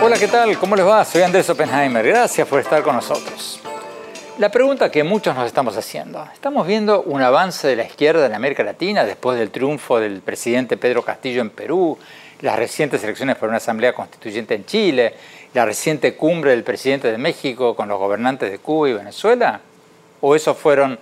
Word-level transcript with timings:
Hola, 0.00 0.16
¿qué 0.18 0.28
tal? 0.28 0.58
¿Cómo 0.58 0.74
les 0.74 0.86
va? 0.86 1.04
Soy 1.04 1.22
Andrés 1.22 1.50
Oppenheimer. 1.50 2.06
Gracias 2.06 2.48
por 2.48 2.60
estar 2.60 2.82
con 2.82 2.96
nosotros. 2.96 3.60
La 4.38 4.50
pregunta 4.50 4.90
que 4.90 5.04
muchos 5.04 5.34
nos 5.34 5.46
estamos 5.46 5.76
haciendo, 5.76 6.26
¿estamos 6.32 6.66
viendo 6.66 7.02
un 7.02 7.20
avance 7.20 7.68
de 7.68 7.76
la 7.76 7.84
izquierda 7.84 8.24
en 8.24 8.34
América 8.34 8.62
Latina 8.62 9.04
después 9.04 9.38
del 9.38 9.50
triunfo 9.50 10.00
del 10.00 10.20
presidente 10.20 10.76
Pedro 10.76 11.02
Castillo 11.02 11.42
en 11.42 11.50
Perú, 11.50 11.98
las 12.40 12.56
recientes 12.56 13.02
elecciones 13.02 13.36
por 13.36 13.48
una 13.48 13.58
asamblea 13.58 13.92
constituyente 13.92 14.54
en 14.54 14.64
Chile, 14.64 15.14
la 15.54 15.66
reciente 15.66 16.14
cumbre 16.14 16.52
del 16.52 16.62
presidente 16.62 17.10
de 17.10 17.18
México 17.18 17.74
con 17.74 17.88
los 17.88 17.98
gobernantes 17.98 18.50
de 18.50 18.58
Cuba 18.60 18.88
y 18.88 18.92
Venezuela? 18.94 19.60
¿O 20.20 20.36
esos 20.36 20.56
fueron 20.56 20.98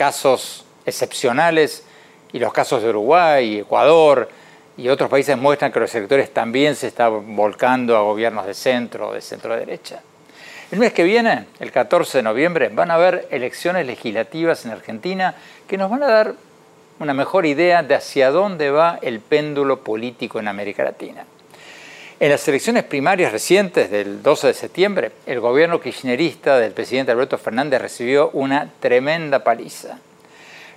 casos 0.00 0.64
excepcionales 0.86 1.84
y 2.32 2.38
los 2.38 2.54
casos 2.54 2.82
de 2.82 2.88
Uruguay, 2.88 3.58
Ecuador, 3.58 4.30
y 4.78 4.88
otros 4.88 5.10
países 5.10 5.36
muestran 5.36 5.70
que 5.72 5.78
los 5.78 5.94
electores 5.94 6.32
también 6.32 6.74
se 6.74 6.86
están 6.86 7.36
volcando 7.36 7.94
a 7.98 8.00
gobiernos 8.00 8.46
de 8.46 8.54
centro 8.54 9.08
o 9.08 9.12
de 9.12 9.20
centro 9.20 9.54
derecha. 9.54 10.00
El 10.70 10.78
mes 10.78 10.94
que 10.94 11.04
viene, 11.04 11.44
el 11.58 11.70
14 11.70 12.16
de 12.16 12.22
noviembre, 12.22 12.70
van 12.70 12.90
a 12.90 12.94
haber 12.94 13.28
elecciones 13.30 13.86
legislativas 13.86 14.64
en 14.64 14.70
Argentina 14.70 15.34
que 15.68 15.76
nos 15.76 15.90
van 15.90 16.02
a 16.02 16.08
dar 16.08 16.34
una 16.98 17.12
mejor 17.12 17.44
idea 17.44 17.82
de 17.82 17.94
hacia 17.94 18.30
dónde 18.30 18.70
va 18.70 18.98
el 19.02 19.20
péndulo 19.20 19.80
político 19.80 20.40
en 20.40 20.48
América 20.48 20.82
Latina. 20.82 21.26
En 22.20 22.28
las 22.28 22.46
elecciones 22.46 22.84
primarias 22.84 23.32
recientes 23.32 23.90
del 23.90 24.22
12 24.22 24.48
de 24.48 24.52
septiembre, 24.52 25.12
el 25.24 25.40
gobierno 25.40 25.80
kirchnerista 25.80 26.58
del 26.58 26.72
presidente 26.72 27.12
Alberto 27.12 27.38
Fernández 27.38 27.80
recibió 27.80 28.28
una 28.34 28.70
tremenda 28.78 29.42
paliza 29.42 29.98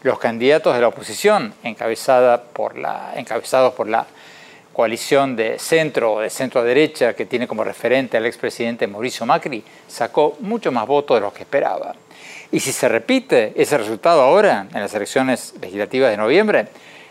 los 0.04 0.20
candidatos 0.20 0.74
de 0.74 0.80
la 0.80 0.88
oposición, 0.88 1.54
encabezada 1.64 2.42
por 2.42 2.78
la, 2.78 3.12
encabezados 3.18 3.74
por 3.74 3.90
la 3.90 4.06
coalición 4.72 5.36
de 5.36 5.60
centro 5.60 6.14
o 6.14 6.20
de 6.22 6.30
centro 6.30 6.64
derecha 6.64 7.14
que 7.14 7.26
tiene 7.26 7.46
como 7.46 7.66
referente 7.66 8.16
al 8.16 8.26
expresidente 8.26 8.88
Mauricio 8.88 9.26
Macri, 9.26 9.66
sacó 9.86 10.38
mucho 10.40 10.72
más 10.72 10.88
votos 10.88 11.18
de 11.18 11.22
los 11.22 11.34
que 11.34 11.44
esperaba. 11.44 11.94
Y 12.54 12.62
si 12.62 12.72
se 12.72 12.88
repite 12.88 13.52
ese 13.56 13.78
resultado 13.78 14.22
ahora, 14.22 14.68
en 14.74 14.80
las 14.80 14.94
elecciones 14.94 15.56
legislativas 15.60 16.10
de 16.10 16.18
noviembre, 16.18 16.68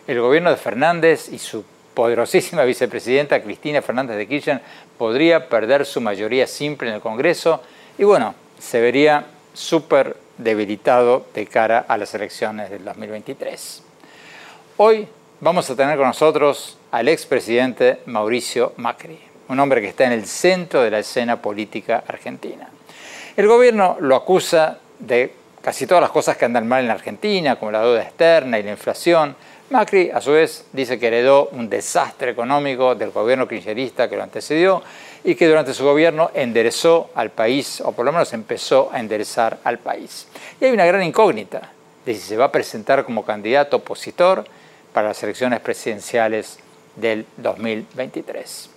el 0.07 0.21
gobierno 0.21 0.49
de 0.49 0.57
Fernández 0.57 1.29
y 1.31 1.39
su 1.39 1.65
poderosísima 1.95 2.65
vicepresidenta 2.65 3.43
Cristina 3.43 3.83
Fernández 3.83 4.17
de 4.17 4.27
Kirchner 4.27 4.61
podría 4.99 5.49
perder 5.49 5.87
su 5.87 6.01
mayoría 6.01 6.47
simple 6.47 6.89
en 6.89 6.95
el 6.95 7.01
Congreso 7.01 7.63
y 7.99 8.05
bueno, 8.05 8.35
se 8.59 8.81
vería 8.81 9.27
súper 9.55 10.17
debilitado 10.39 11.27
de 11.35 11.47
cara 11.47 11.85
a 11.87 11.97
las 11.97 12.15
elecciones 12.15 12.71
del 12.71 12.85
2023. 12.85 13.83
Hoy 14.79 15.07
vamos 15.41 15.69
a 15.69 15.77
tener 15.77 15.97
con 15.97 16.07
nosotros 16.07 16.79
al 16.91 17.09
expresidente 17.09 18.01
Mauricio 18.07 18.73
Macri, 18.77 19.19
un 19.49 19.61
hombre 19.61 19.81
que 19.81 19.89
está 19.89 20.05
en 20.05 20.13
el 20.13 20.27
centro 20.27 20.83
de 20.83 20.91
la 20.91 21.01
escena 21.01 21.43
política 21.43 22.05
argentina. 22.07 22.69
El 23.37 23.47
gobierno 23.47 23.97
lo 24.01 24.17
acusa 24.17 24.79
de 24.99 25.35
casi 25.63 25.87
todas 25.87 26.03
las 26.03 26.11
cosas 26.11 26.37
que 26.37 26.45
andan 26.45 26.67
mal 26.67 26.81
en 26.81 26.89
la 26.89 26.95
Argentina, 26.95 27.57
como 27.57 27.71
la 27.71 27.81
deuda 27.81 28.03
externa 28.03 28.59
y 28.59 28.63
la 28.63 28.73
inflación. 28.73 29.35
Macri, 29.73 30.11
a 30.11 30.21
su 30.21 30.33
vez, 30.33 30.67
dice 30.73 30.99
que 30.99 31.07
heredó 31.09 31.49
un 31.53 31.69
desastre 31.69 32.31
económico 32.31 32.95
del 32.95 33.11
gobierno 33.11 33.49
kirchnerista 33.49 34.09
que 34.09 34.17
lo 34.17 34.23
antecedió 34.23 34.83
y 35.25 35.35
que 35.35 35.49
durante 35.49 35.73
su 35.73 35.83
gobierno 35.85 36.31
enderezó 36.35 37.11
al 37.15 37.31
país, 37.31 37.81
o 37.81 37.93
por 37.93 38.05
lo 38.05 38.13
menos 38.13 38.33
empezó 38.35 38.91
a 38.93 39.01
enderezar 39.01 39.59
al 39.65 39.79
país. 39.79 40.29
Y 40.61 40.67
hay 40.67 40.73
una 40.73 40.85
gran 40.85 41.03
incógnita 41.03 41.73
de 42.05 42.15
si 42.15 42.21
se 42.21 42.37
va 42.37 42.47
a 42.47 42.53
presentar 42.53 43.05
como 43.05 43.25
candidato 43.25 43.79
opositor 43.79 44.45
para 44.93 45.09
las 45.09 45.23
elecciones 45.23 45.61
presidenciales 45.61 46.59
del 46.95 47.25
2023. 47.39 48.71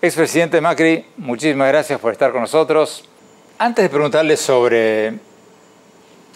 Expresidente 0.00 0.60
Macri, 0.60 1.04
muchísimas 1.18 1.68
gracias 1.68 2.00
por 2.00 2.12
estar 2.12 2.32
con 2.32 2.40
nosotros. 2.40 3.04
Antes 3.58 3.84
de 3.84 3.88
preguntarle 3.90 4.36
sobre 4.36 5.12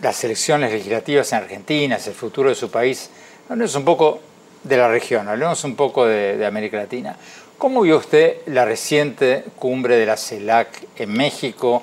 las 0.02 0.22
elecciones 0.24 0.70
legislativas 0.70 1.32
en 1.32 1.38
Argentina, 1.38 1.96
el 1.96 2.14
futuro 2.14 2.50
de 2.50 2.54
su 2.54 2.70
país, 2.70 3.10
hablemos 3.48 3.74
un 3.74 3.84
poco 3.84 4.20
de 4.62 4.76
la 4.76 4.88
región, 4.88 5.28
hablemos 5.28 5.62
un 5.64 5.76
poco 5.76 6.06
de, 6.06 6.44
América 6.44 6.76
Latina. 6.76 7.16
¿Cómo 7.58 7.82
vio 7.82 7.96
usted 7.96 8.38
la 8.46 8.64
reciente 8.64 9.44
cumbre 9.56 9.96
de 9.96 10.06
la 10.06 10.16
CELAC 10.16 10.68
en 10.96 11.12
México, 11.12 11.82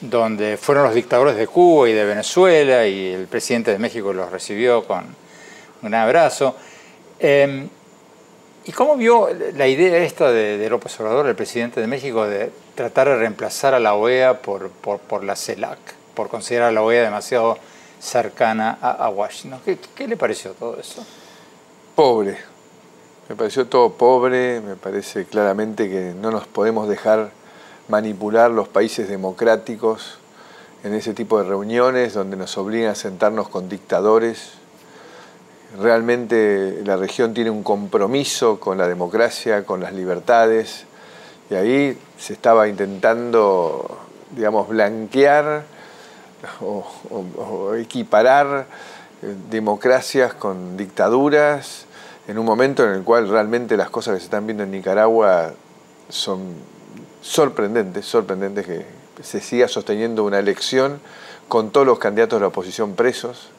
donde 0.00 0.56
fueron 0.56 0.84
los 0.84 0.94
dictadores 0.94 1.36
de 1.36 1.46
Cuba 1.46 1.88
y 1.88 1.92
de 1.92 2.04
Venezuela 2.04 2.86
y 2.86 3.12
el 3.12 3.26
presidente 3.26 3.72
de 3.72 3.78
México 3.78 4.12
los 4.12 4.30
recibió 4.30 4.84
con 4.84 5.04
un 5.82 5.94
abrazo? 5.94 6.56
Em, 7.18 7.68
¿Y 8.66 8.72
cómo 8.72 8.94
vio 8.96 9.28
la 9.56 9.66
idea 9.66 9.96
esta 9.98 10.30
de, 10.30 10.58
de, 10.58 10.68
López 10.68 11.00
Obrador, 11.00 11.26
el 11.26 11.34
presidente 11.34 11.80
de 11.80 11.86
México, 11.86 12.26
de 12.26 12.50
tratar 12.74 13.08
de 13.08 13.16
reemplazar 13.16 13.72
a 13.72 13.80
la 13.80 13.94
OEA 13.94 14.42
por, 14.42 14.70
por, 14.70 15.24
la 15.24 15.34
CELAC, 15.34 15.78
por 16.14 16.28
considerar 16.28 16.68
a 16.68 16.72
la 16.72 16.82
OEA 16.82 17.02
demasiado 17.02 17.58
cercana 18.00 18.78
a, 18.80 19.08
Washington? 19.10 19.60
¿Qué, 19.64 19.78
¿Qué 19.94 20.08
le 20.08 20.16
pareció 20.16 20.52
todo 20.52 20.78
eso? 20.80 21.04
Pobre, 21.94 22.38
me 23.28 23.36
pareció 23.36 23.66
todo 23.66 23.92
pobre, 23.92 24.60
me 24.60 24.74
parece 24.74 25.24
claramente 25.24 25.88
que 25.88 26.14
no 26.20 26.30
nos 26.30 26.46
podemos 26.46 26.88
dejar 26.88 27.30
manipular 27.88 28.50
los 28.50 28.68
países 28.68 29.08
democráticos 29.08 30.18
en 30.82 30.94
ese 30.94 31.12
tipo 31.12 31.38
de 31.38 31.48
reuniones 31.48 32.14
donde 32.14 32.36
nos 32.36 32.56
obligan 32.56 32.92
a 32.92 32.94
sentarnos 32.94 33.48
con 33.48 33.68
dictadores. 33.68 34.52
Realmente 35.78 36.80
la 36.84 36.96
región 36.96 37.34
tiene 37.34 37.50
un 37.50 37.62
compromiso 37.62 38.58
con 38.58 38.78
la 38.78 38.88
democracia, 38.88 39.64
con 39.64 39.80
las 39.80 39.92
libertades, 39.92 40.86
y 41.50 41.54
ahí 41.54 41.98
se 42.18 42.32
estaba 42.32 42.66
intentando, 42.68 43.98
digamos, 44.34 44.68
blanquear 44.68 45.64
o, 46.60 47.74
equiparar 47.74 48.66
eh, 49.22 49.34
democracias 49.50 50.34
con 50.34 50.76
dictaduras 50.76 51.86
en 52.28 52.38
un 52.38 52.44
momento 52.44 52.84
en 52.84 52.94
el 52.94 53.02
cual 53.02 53.28
realmente 53.28 53.76
las 53.76 53.90
cosas 53.90 54.14
que 54.14 54.20
se 54.20 54.24
están 54.26 54.46
viendo 54.46 54.62
en 54.62 54.70
Nicaragua 54.70 55.52
son 56.08 56.54
sorprendentes, 57.22 58.06
sorprendentes 58.06 58.66
que 58.66 58.84
se 59.22 59.40
siga 59.40 59.68
sosteniendo 59.68 60.24
una 60.24 60.38
elección 60.38 61.00
con 61.48 61.70
todos 61.70 61.86
los 61.86 61.98
candidatos 61.98 62.38
de 62.38 62.42
la 62.42 62.46
oposición 62.46 62.94
presos, 62.94 63.50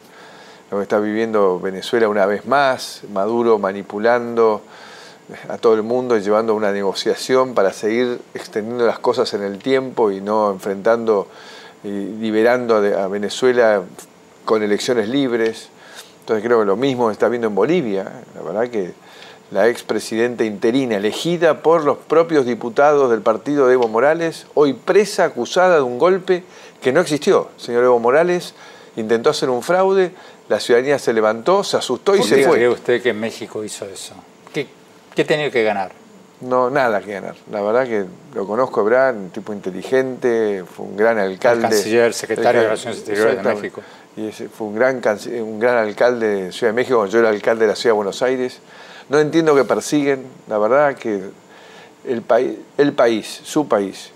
lo 0.72 0.78
que 0.78 0.84
está 0.84 1.00
viviendo 1.00 1.60
Venezuela 1.60 2.08
una 2.08 2.26
vez 2.26 2.46
más, 2.46 3.02
Maduro 3.12 3.60
manipulando 3.60 4.62
a 5.50 5.58
todo 5.58 5.76
el 5.76 5.84
mundo 5.84 6.18
y 6.18 6.22
llevando 6.22 6.56
una 6.56 6.72
negociación 6.72 7.54
para 7.54 7.74
seguir 7.74 8.22
extendiendo 8.34 8.86
las 8.86 9.00
cosas 9.00 9.34
en 9.34 9.44
el 9.44 9.60
tiempo 9.60 10.12
y 10.12 10.22
no 10.22 10.52
enfrentando 10.52 11.28
liberando 11.84 12.76
a 12.76 13.08
Venezuela 13.08 13.84
con 14.46 14.64
elecciones 14.64 15.10
libres. 15.10 15.70
Entonces 16.22 16.46
creo 16.46 16.60
que 16.60 16.66
lo 16.66 16.76
mismo 16.76 17.12
está 17.12 17.28
viendo 17.30 17.48
en 17.48 17.56
Bolivia. 17.56 18.24
La 18.36 18.42
verdad 18.42 18.70
que 18.70 18.94
la 19.52 19.68
expresidenta 19.68 20.44
interina, 20.46 20.96
elegida 20.96 21.62
por 21.62 21.84
los 21.84 21.98
propios 21.98 22.46
diputados 22.46 23.10
del 23.12 23.22
partido 23.22 23.68
de 23.68 23.74
Evo 23.74 23.88
Morales, 23.88 24.46
hoy 24.54 24.74
presa 24.74 25.26
acusada 25.26 25.76
de 25.76 25.82
un 25.82 26.00
golpe 26.00 26.44
que 26.82 26.94
no 26.94 27.02
existió. 27.02 27.50
señor 27.58 27.84
Evo 27.84 28.00
Morales 28.00 28.54
intentó 28.96 29.30
hacer 29.30 29.50
un 29.50 29.62
fraude, 29.62 30.12
la 30.48 30.60
ciudadanía 30.60 31.00
se 31.00 31.14
levantó, 31.14 31.64
se 31.64 31.78
asustó 31.78 32.16
y 32.16 32.24
se 32.24 32.38
qué 32.38 32.44
fue. 32.46 32.56
cree 32.56 32.70
usted 32.70 33.02
que 33.02 33.14
México 33.14 33.64
hizo 33.64 33.86
eso? 33.86 34.16
¿Qué, 34.54 34.68
qué 35.16 35.26
tenía 35.26 35.52
que 35.52 35.64
ganar? 35.64 36.01
No, 36.42 36.70
nada 36.70 37.02
que 37.02 37.14
ganar. 37.14 37.36
La 37.52 37.62
verdad 37.62 37.86
que 37.86 38.06
lo 38.34 38.48
conozco, 38.48 38.84
Bran, 38.84 39.18
un 39.18 39.30
tipo 39.30 39.54
inteligente, 39.54 40.64
fue 40.66 40.88
un 40.88 40.98
gran 40.98 41.20
alcalde. 41.20 41.68
El 41.68 41.72
canciller, 41.72 42.14
secretario 42.14 42.62
de 42.62 42.68
Relaciones 42.68 42.98
Exteriores 42.98 43.44
de 43.44 43.54
México. 43.54 43.82
Y 44.18 44.28
ese 44.28 44.50
fue 44.50 44.68
un 44.68 44.76
gran, 44.76 45.02
un 45.42 45.60
gran 45.60 45.78
alcalde 45.78 46.28
de 46.28 46.52
Ciudad 46.52 46.74
de 46.74 46.76
México, 46.76 47.06
yo 47.06 47.20
era 47.20 47.30
alcalde 47.30 47.66
de 47.66 47.72
la 47.72 47.76
Ciudad 47.76 47.94
de 47.94 47.98
Buenos 47.98 48.22
Aires. 48.22 48.60
No 49.10 49.20
entiendo 49.20 49.56
que 49.56 49.64
persiguen, 49.64 50.26
la 50.48 50.58
verdad 50.58 50.96
que 50.96 51.22
el, 52.06 52.22
país, 52.22 52.58
el 52.78 52.94
país, 52.94 53.42
su 53.44 53.68
país, 53.68 54.12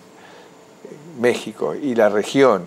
México 1.19 1.75
y 1.75 1.95
la 1.95 2.09
región 2.09 2.63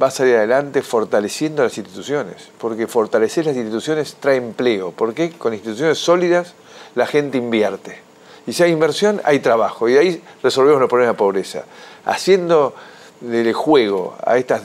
va 0.00 0.08
a 0.08 0.10
salir 0.10 0.36
adelante 0.36 0.82
fortaleciendo 0.82 1.62
las 1.62 1.76
instituciones, 1.76 2.50
porque 2.58 2.86
fortalecer 2.86 3.46
las 3.46 3.56
instituciones 3.56 4.16
trae 4.18 4.36
empleo, 4.36 4.92
porque 4.92 5.30
con 5.32 5.52
instituciones 5.52 5.98
sólidas 5.98 6.54
la 6.94 7.06
gente 7.06 7.38
invierte. 7.38 8.09
Y 8.50 8.52
si 8.52 8.64
hay 8.64 8.72
inversión, 8.72 9.20
hay 9.22 9.38
trabajo, 9.38 9.88
y 9.88 9.96
ahí 9.96 10.20
resolvemos 10.42 10.80
los 10.80 10.88
problemas 10.88 11.14
de 11.14 11.18
pobreza. 11.18 11.62
Haciendo 12.04 12.74
del 13.20 13.52
juego 13.52 14.16
a 14.26 14.38
estas 14.38 14.62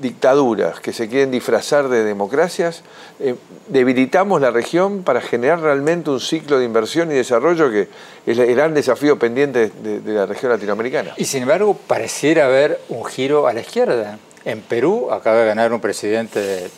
dictaduras 0.00 0.80
que 0.80 0.92
se 0.92 1.08
quieren 1.08 1.30
disfrazar 1.30 1.88
de 1.88 2.02
democracias, 2.02 2.82
eh, 3.20 3.36
debilitamos 3.68 4.40
la 4.40 4.50
región 4.50 5.04
para 5.04 5.20
generar 5.20 5.60
realmente 5.60 6.10
un 6.10 6.18
ciclo 6.18 6.58
de 6.58 6.64
inversión 6.64 7.12
y 7.12 7.14
desarrollo 7.14 7.70
que 7.70 7.88
es 8.26 8.36
el 8.36 8.52
gran 8.56 8.74
desafío 8.74 9.16
pendiente 9.20 9.70
de, 9.70 10.00
de 10.00 10.12
la 10.12 10.26
región 10.26 10.50
latinoamericana. 10.50 11.14
Y 11.16 11.26
sin 11.26 11.42
embargo, 11.42 11.78
pareciera 11.86 12.46
haber 12.46 12.80
un 12.88 13.04
giro 13.04 13.46
a 13.46 13.52
la 13.52 13.60
izquierda. 13.60 14.18
En 14.44 14.62
Perú 14.62 15.12
acaba 15.12 15.36
de 15.36 15.46
ganar 15.46 15.72
un 15.72 15.80
presidente 15.80 16.40
de 16.40 16.70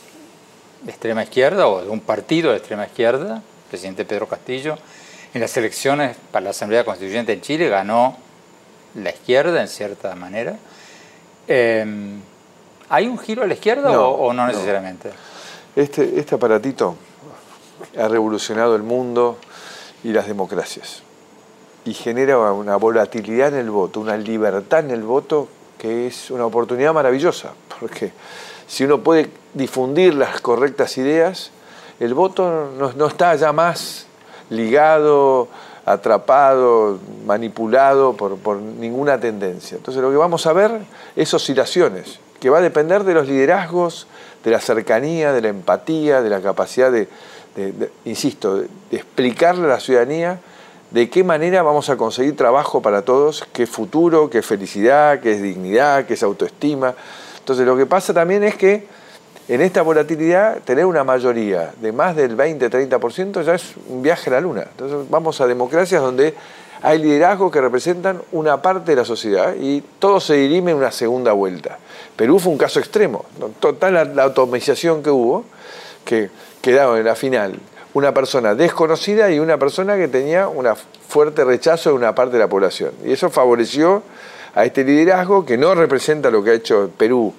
extrema 0.86 1.22
izquierda 1.22 1.66
o 1.68 1.82
de 1.82 1.88
un 1.88 2.00
partido 2.00 2.50
de 2.50 2.58
extrema 2.58 2.84
izquierda, 2.84 3.42
presidente 3.70 4.04
Pedro 4.04 4.28
Castillo. 4.28 4.76
En 5.34 5.40
las 5.40 5.56
elecciones 5.56 6.16
para 6.32 6.44
la 6.44 6.50
Asamblea 6.50 6.84
Constituyente 6.84 7.32
en 7.32 7.40
Chile 7.40 7.68
ganó 7.68 8.16
la 8.94 9.10
izquierda 9.10 9.60
en 9.60 9.68
cierta 9.68 10.14
manera. 10.14 10.56
Eh, 11.46 11.84
¿Hay 12.88 13.06
un 13.06 13.18
giro 13.18 13.42
a 13.42 13.46
la 13.46 13.54
izquierda 13.54 13.92
No, 13.92 14.08
o, 14.08 14.28
o 14.28 14.32
no 14.32 14.46
no. 14.46 14.48
necesariamente? 14.52 15.10
Este, 15.76 16.18
este 16.18 16.34
aparatito 16.34 16.96
ha 17.98 18.08
revolucionado 18.08 18.74
el 18.74 18.82
mundo 18.82 19.38
y 20.02 20.12
las 20.12 20.26
democracias 20.26 21.02
y 21.84 21.94
genera 21.94 22.38
una 22.52 22.76
volatilidad 22.76 23.48
en 23.54 23.60
el 23.60 23.70
voto, 23.70 24.00
una 24.00 24.16
libertad 24.16 24.80
en 24.80 24.90
el 24.90 25.02
voto 25.02 25.48
que 25.78 26.06
es 26.08 26.30
una 26.30 26.44
oportunidad 26.44 26.92
maravillosa, 26.92 27.52
porque 27.78 28.12
si 28.66 28.84
uno 28.84 28.98
puede 29.00 29.30
difundir 29.54 30.14
las 30.14 30.40
correctas 30.40 30.98
ideas, 30.98 31.50
el 32.00 32.14
voto 32.14 32.72
no, 32.76 32.92
no 32.92 33.06
está 33.06 33.34
ya 33.36 33.52
más 33.52 34.07
ligado, 34.50 35.48
atrapado, 35.84 36.98
manipulado 37.26 38.14
por, 38.14 38.36
por 38.36 38.56
ninguna 38.58 39.18
tendencia. 39.20 39.76
Entonces 39.76 40.02
lo 40.02 40.10
que 40.10 40.16
vamos 40.16 40.46
a 40.46 40.52
ver 40.52 40.72
es 41.16 41.32
oscilaciones, 41.34 42.20
que 42.40 42.50
va 42.50 42.58
a 42.58 42.62
depender 42.62 43.04
de 43.04 43.14
los 43.14 43.26
liderazgos, 43.26 44.06
de 44.44 44.50
la 44.50 44.60
cercanía, 44.60 45.32
de 45.32 45.40
la 45.40 45.48
empatía, 45.48 46.22
de 46.22 46.30
la 46.30 46.40
capacidad 46.40 46.92
de, 46.92 47.08
de- 47.56 47.72
de- 47.72 47.90
insisto, 48.04 48.56
de, 48.56 48.68
explicarle 48.92 49.64
a 49.64 49.68
la 49.68 49.80
ciudadanía 49.80 50.40
de 50.90 51.10
qué 51.10 51.22
manera 51.24 51.62
vamos 51.62 51.90
a 51.90 51.96
conseguir 51.96 52.36
trabajo 52.36 52.80
para 52.80 53.02
todos, 53.02 53.44
qué 53.52 53.66
futuro, 53.66 54.30
qué 54.30 54.40
felicidad, 54.42 55.20
qué 55.20 55.32
es 55.32 55.42
dignidad, 55.42 56.06
qué 56.06 56.14
es 56.14 56.22
autoestima. 56.22 56.94
Entonces 57.38 57.66
lo 57.66 57.76
que 57.76 57.84
pasa 57.86 58.14
también 58.14 58.42
es 58.44 58.54
que 58.54 58.86
en 59.48 59.62
esta 59.62 59.82
volatilidad 59.82 60.58
tener 60.58 60.84
una 60.84 61.04
mayoría 61.04 61.72
de 61.80 61.90
más 61.90 62.14
del 62.14 62.36
20-30% 62.36 63.42
ya 63.42 63.54
es 63.54 63.74
un 63.88 64.02
viaje 64.02 64.28
a 64.30 64.34
la 64.34 64.40
luna. 64.40 64.66
Entonces 64.70 65.08
vamos 65.08 65.40
a 65.40 65.46
democracias 65.46 66.02
donde 66.02 66.34
hay 66.82 66.98
liderazgos 66.98 67.50
que 67.50 67.60
representan 67.60 68.20
una 68.32 68.60
parte 68.60 68.92
de 68.92 68.96
la 68.96 69.04
sociedad 69.04 69.54
y 69.58 69.82
todo 69.98 70.20
se 70.20 70.34
dirime 70.34 70.72
en 70.72 70.76
una 70.76 70.92
segunda 70.92 71.32
vuelta. 71.32 71.78
Perú 72.14 72.38
fue 72.38 72.52
un 72.52 72.58
caso 72.58 72.78
extremo, 72.78 73.24
total 73.58 73.94
la, 73.94 74.04
la 74.04 74.32
que 74.32 75.10
hubo, 75.10 75.44
que 76.04 76.30
quedaron 76.60 76.98
en 76.98 77.04
la 77.04 77.14
final 77.14 77.54
una 77.94 78.12
persona 78.12 78.54
desconocida 78.54 79.30
y 79.30 79.38
una 79.38 79.58
persona 79.58 79.96
que 79.96 80.08
tenía 80.08 80.46
un 80.46 80.66
fuerte 81.08 81.44
rechazo 81.44 81.90
de 81.90 81.96
una 81.96 82.14
parte 82.14 82.34
de 82.34 82.40
la 82.40 82.48
población. 82.48 82.92
Y 83.04 83.12
eso 83.12 83.30
favoreció 83.30 84.02
a 84.54 84.64
este 84.64 84.84
liderazgo 84.84 85.44
que 85.44 85.56
no 85.56 85.74
representa 85.74 86.30
lo 86.30 86.44
que 86.44 86.50
ha 86.50 86.54
hecho 86.54 86.90
Perú 86.96 87.32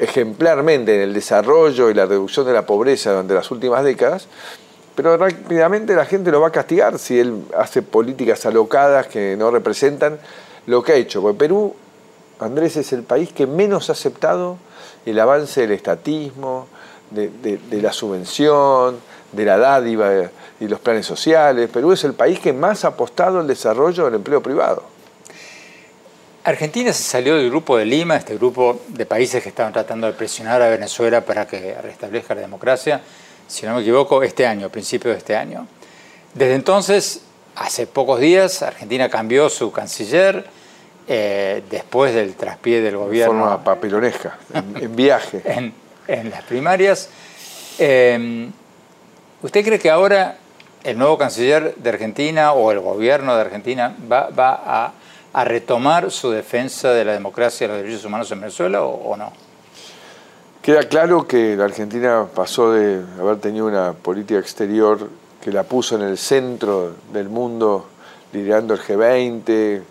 ejemplarmente 0.00 0.94
en 0.94 1.02
el 1.02 1.14
desarrollo 1.14 1.90
y 1.90 1.94
la 1.94 2.06
reducción 2.06 2.46
de 2.46 2.54
la 2.54 2.64
pobreza 2.64 3.10
durante 3.10 3.34
las 3.34 3.50
últimas 3.50 3.84
décadas, 3.84 4.26
pero 4.96 5.16
rápidamente 5.16 5.94
la 5.94 6.06
gente 6.06 6.30
lo 6.30 6.40
va 6.40 6.48
a 6.48 6.52
castigar 6.52 6.98
si 6.98 7.20
él 7.20 7.44
hace 7.56 7.82
políticas 7.82 8.44
alocadas 8.46 9.06
que 9.06 9.36
no 9.36 9.50
representan 9.50 10.18
lo 10.66 10.82
que 10.82 10.92
ha 10.92 10.94
hecho. 10.96 11.20
Porque 11.20 11.38
Perú, 11.38 11.74
Andrés, 12.38 12.76
es 12.76 12.92
el 12.94 13.02
país 13.02 13.32
que 13.32 13.46
menos 13.46 13.90
ha 13.90 13.92
aceptado 13.92 14.56
el 15.04 15.18
avance 15.20 15.60
del 15.60 15.72
estatismo, 15.72 16.66
de, 17.10 17.60
la 17.82 17.92
subvención, 17.92 18.98
de 19.32 19.44
la 19.44 19.58
dádiva 19.58 20.10
y 20.58 20.66
los 20.66 20.80
planes 20.80 21.04
sociales. 21.04 21.68
Perú 21.70 21.92
es 21.92 22.04
el 22.04 22.14
país 22.14 22.40
que 22.40 22.54
más 22.54 22.84
ha 22.86 22.88
apostado 22.88 23.40
al 23.40 23.46
desarrollo 23.46 24.06
del 24.06 24.14
empleo 24.14 24.42
privado. 24.42 24.82
Argentina 26.44 26.92
se 26.92 27.02
salió 27.02 27.36
del 27.36 27.50
grupo 27.50 27.76
de 27.76 27.84
Lima, 27.84 28.16
este 28.16 28.34
grupo 28.36 28.80
de 28.88 29.04
países 29.04 29.42
que 29.42 29.50
estaban 29.50 29.72
tratando 29.72 30.06
de 30.06 30.14
presionar 30.14 30.62
a 30.62 30.68
Venezuela 30.68 31.20
para 31.20 31.46
que 31.46 31.74
restablezca 31.82 32.34
la 32.34 32.40
democracia, 32.40 33.02
si 33.46 33.66
no 33.66 33.74
me 33.74 33.82
equivoco, 33.82 34.22
este 34.22 34.46
año, 34.46 34.66
a 34.66 34.70
principios 34.70 35.14
de 35.14 35.18
este 35.18 35.36
año. 35.36 35.66
Desde 36.32 36.54
entonces, 36.54 37.22
hace 37.56 37.86
pocos 37.86 38.20
días, 38.20 38.62
Argentina 38.62 39.08
cambió 39.08 39.50
su 39.50 39.70
canciller 39.70 40.46
eh, 41.08 41.62
después 41.68 42.14
del 42.14 42.34
traspié 42.34 42.80
del 42.80 42.92
De 42.92 42.98
gobierno 42.98 43.40
forma 43.40 43.64
papelonesca, 43.64 44.38
en, 44.54 44.76
en 44.82 44.96
viaje. 44.96 45.42
en, 45.44 45.74
en 46.06 46.30
las 46.30 46.42
primarias. 46.42 47.08
Eh, 47.78 48.48
¿Usted 49.42 49.64
cree 49.64 49.78
que 49.78 49.90
ahora 49.90 50.38
el 50.84 50.98
nuevo 50.98 51.16
canciller 51.18 51.74
de 51.76 51.90
Argentina 51.90 52.52
o 52.52 52.72
el 52.72 52.80
gobierno 52.80 53.34
de 53.34 53.40
Argentina 53.42 53.94
va, 54.10 54.28
va 54.30 54.62
a, 54.64 54.92
a 55.32 55.44
retomar 55.44 56.10
su 56.10 56.30
defensa 56.30 56.90
de 56.90 57.04
la 57.04 57.12
democracia 57.12 57.64
y 57.64 57.68
los 57.68 57.78
derechos 57.78 58.04
humanos 58.04 58.30
en 58.32 58.40
Venezuela 58.40 58.82
o, 58.82 59.12
o 59.12 59.16
no? 59.16 59.32
Queda 60.62 60.82
claro 60.88 61.26
que 61.26 61.56
la 61.56 61.64
Argentina 61.64 62.26
pasó 62.34 62.72
de 62.72 63.02
haber 63.18 63.38
tenido 63.38 63.66
una 63.66 63.92
política 63.92 64.38
exterior 64.38 65.08
que 65.40 65.50
la 65.50 65.62
puso 65.62 65.96
en 65.96 66.02
el 66.02 66.18
centro 66.18 66.92
del 67.12 67.30
mundo, 67.30 67.86
liderando 68.32 68.74
el 68.74 68.80
G20, 68.80 69.82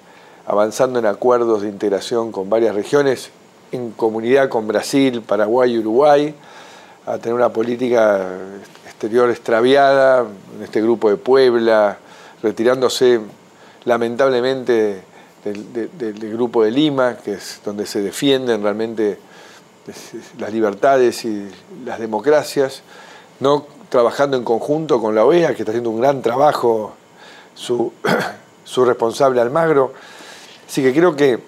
avanzando 0.45 0.99
en 0.99 1.07
acuerdos 1.07 1.63
de 1.63 1.69
integración 1.69 2.31
con 2.31 2.49
varias 2.49 2.75
regiones, 2.75 3.31
en 3.71 3.91
comunidad 3.91 4.49
con 4.49 4.67
Brasil, 4.67 5.21
Paraguay 5.21 5.73
y 5.73 5.79
Uruguay, 5.79 6.35
a 7.05 7.17
tener 7.17 7.33
una 7.33 7.49
política 7.49 8.27
exterior 8.85 9.29
extraviada 9.31 10.25
en 10.55 10.63
este 10.63 10.81
grupo 10.81 11.09
de 11.09 11.17
Puebla, 11.17 11.97
retirándose 12.43 13.19
lamentablemente 13.85 15.01
del, 15.43 15.73
de- 15.73 15.87
del 16.13 16.33
grupo 16.33 16.63
de 16.63 16.71
Lima, 16.71 17.17
que 17.17 17.33
es 17.33 17.61
donde 17.65 17.85
se 17.85 18.01
defienden 18.01 18.61
realmente 18.61 19.17
las 20.37 20.53
libertades 20.53 21.25
y 21.25 21.49
las 21.85 21.99
democracias, 21.99 22.83
no 23.39 23.65
trabajando 23.89 24.37
en 24.37 24.43
conjunto 24.43 25.01
con 25.01 25.15
la 25.15 25.25
OEA, 25.25 25.55
que 25.55 25.63
está 25.63 25.71
haciendo 25.71 25.89
un 25.89 25.99
gran 26.01 26.21
trabajo, 26.21 26.93
su, 27.55 27.91
su 28.63 28.85
responsable 28.85 29.41
Almagro. 29.41 29.93
Así 30.67 30.83
que 30.83 30.93
creo 30.93 31.15
que 31.15 31.39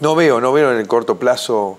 no 0.00 0.14
veo, 0.16 0.40
no 0.40 0.52
veo 0.52 0.72
en 0.72 0.78
el 0.78 0.88
corto 0.88 1.16
plazo 1.18 1.78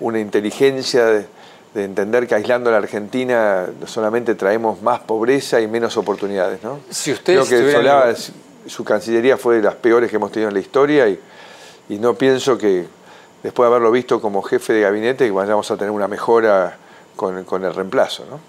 una 0.00 0.18
inteligencia 0.18 1.06
de, 1.06 1.26
de 1.74 1.84
entender 1.84 2.26
que 2.26 2.34
aislando 2.34 2.70
a 2.70 2.72
la 2.72 2.78
Argentina 2.78 3.66
solamente 3.86 4.34
traemos 4.34 4.82
más 4.82 5.00
pobreza 5.00 5.60
y 5.60 5.68
menos 5.68 5.96
oportunidades. 5.96 6.62
¿no? 6.64 6.80
Si 6.90 7.12
usted 7.12 7.34
creo 7.34 7.44
que 7.46 7.72
Solá, 7.72 8.14
su 8.66 8.84
cancillería 8.84 9.36
fue 9.36 9.56
de 9.56 9.62
las 9.62 9.74
peores 9.74 10.10
que 10.10 10.16
hemos 10.16 10.32
tenido 10.32 10.48
en 10.48 10.54
la 10.54 10.60
historia 10.60 11.08
y, 11.08 11.18
y 11.88 11.98
no 11.98 12.14
pienso 12.14 12.58
que 12.58 12.86
después 13.42 13.64
de 13.64 13.74
haberlo 13.74 13.90
visto 13.90 14.20
como 14.20 14.42
jefe 14.42 14.72
de 14.72 14.82
gabinete 14.82 15.26
que 15.26 15.30
vayamos 15.30 15.70
a 15.70 15.76
tener 15.76 15.90
una 15.90 16.08
mejora 16.08 16.76
con, 17.14 17.44
con 17.44 17.64
el 17.64 17.74
reemplazo. 17.74 18.26
¿no? 18.28 18.40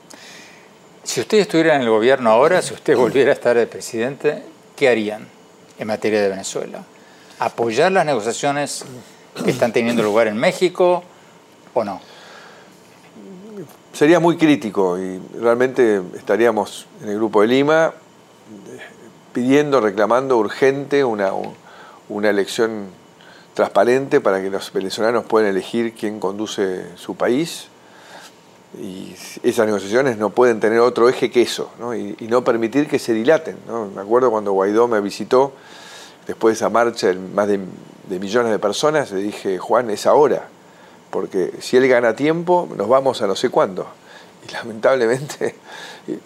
Si 1.04 1.22
usted 1.22 1.40
estuviera 1.40 1.76
en 1.76 1.82
el 1.82 1.90
gobierno 1.90 2.30
ahora, 2.30 2.62
si 2.62 2.74
usted 2.74 2.96
volviera 2.96 3.32
a 3.32 3.34
estar 3.34 3.56
de 3.56 3.68
presidente, 3.68 4.44
¿qué 4.76 4.90
harían 4.90 5.28
en 5.80 5.88
materia 5.88 6.22
de 6.22 6.30
Venezuela? 6.30 6.84
¿Apoyar 7.40 7.92
las 7.92 8.06
negociaciones 8.06 8.84
que 9.44 9.52
están 9.52 9.72
teniendo 9.72 10.04
lugar 10.04 10.28
en 10.28 10.38
México 10.38 11.04
o 11.74 11.84
no? 11.84 12.02
Sería 13.94 14.20
muy 14.20 14.38
crítico 14.38 15.00
y 15.00 15.20
realmente 15.40 16.02
estaríamos 16.16 16.88
en 17.02 17.10
el 17.10 17.16
Grupo 17.16 17.42
de 17.42 17.48
Lima 17.48 17.94
pidiendo, 19.38 19.82
reclamando 19.82 20.36
urgente 20.36 21.04
una, 21.04 21.32
una 22.10 22.30
elección 22.32 22.88
transparente 23.54 24.20
para 24.20 24.42
que 24.42 24.50
los 24.50 24.74
venezolanos 24.74 25.26
puedan 25.26 25.48
elegir 25.48 25.94
quién 25.94 26.20
conduce 26.20 26.98
su 26.98 27.14
país. 27.14 27.68
Y 28.82 29.14
esas 29.44 29.68
negociaciones 29.68 30.18
no 30.18 30.32
pueden 30.32 30.60
tener 30.60 30.80
otro 30.80 31.08
eje 31.08 31.30
que 31.30 31.44
eso, 31.44 31.70
Y, 32.20 32.26
no 32.26 32.44
permitir 32.44 32.88
que 32.88 32.98
se 32.98 33.14
dilaten. 33.14 33.58
Me 33.94 34.02
acuerdo 34.02 34.32
cuando 34.32 34.54
Guaidó 34.54 34.88
me 34.88 35.02
visitó, 35.02 35.52
después 36.26 36.54
de 36.54 36.56
esa 36.56 36.72
marcha 36.72 37.06
de 37.06 37.14
más 37.14 37.48
de 37.48 37.60
millones 38.20 38.52
de 38.52 38.58
personas, 38.58 39.12
le 39.12 39.22
dije, 39.22 39.60
Juan, 39.60 39.92
es 39.92 40.08
ahora, 40.08 40.48
porque 41.12 41.54
si 41.60 41.78
él 41.78 41.88
gana 41.88 42.16
tiempo, 42.16 42.68
nos 42.76 42.90
vamos 42.90 43.22
a 43.22 43.28
no 43.28 43.36
sé 43.36 43.50
cuándo. 43.50 43.86
Y 44.46 44.52
lamentablemente 44.52 45.56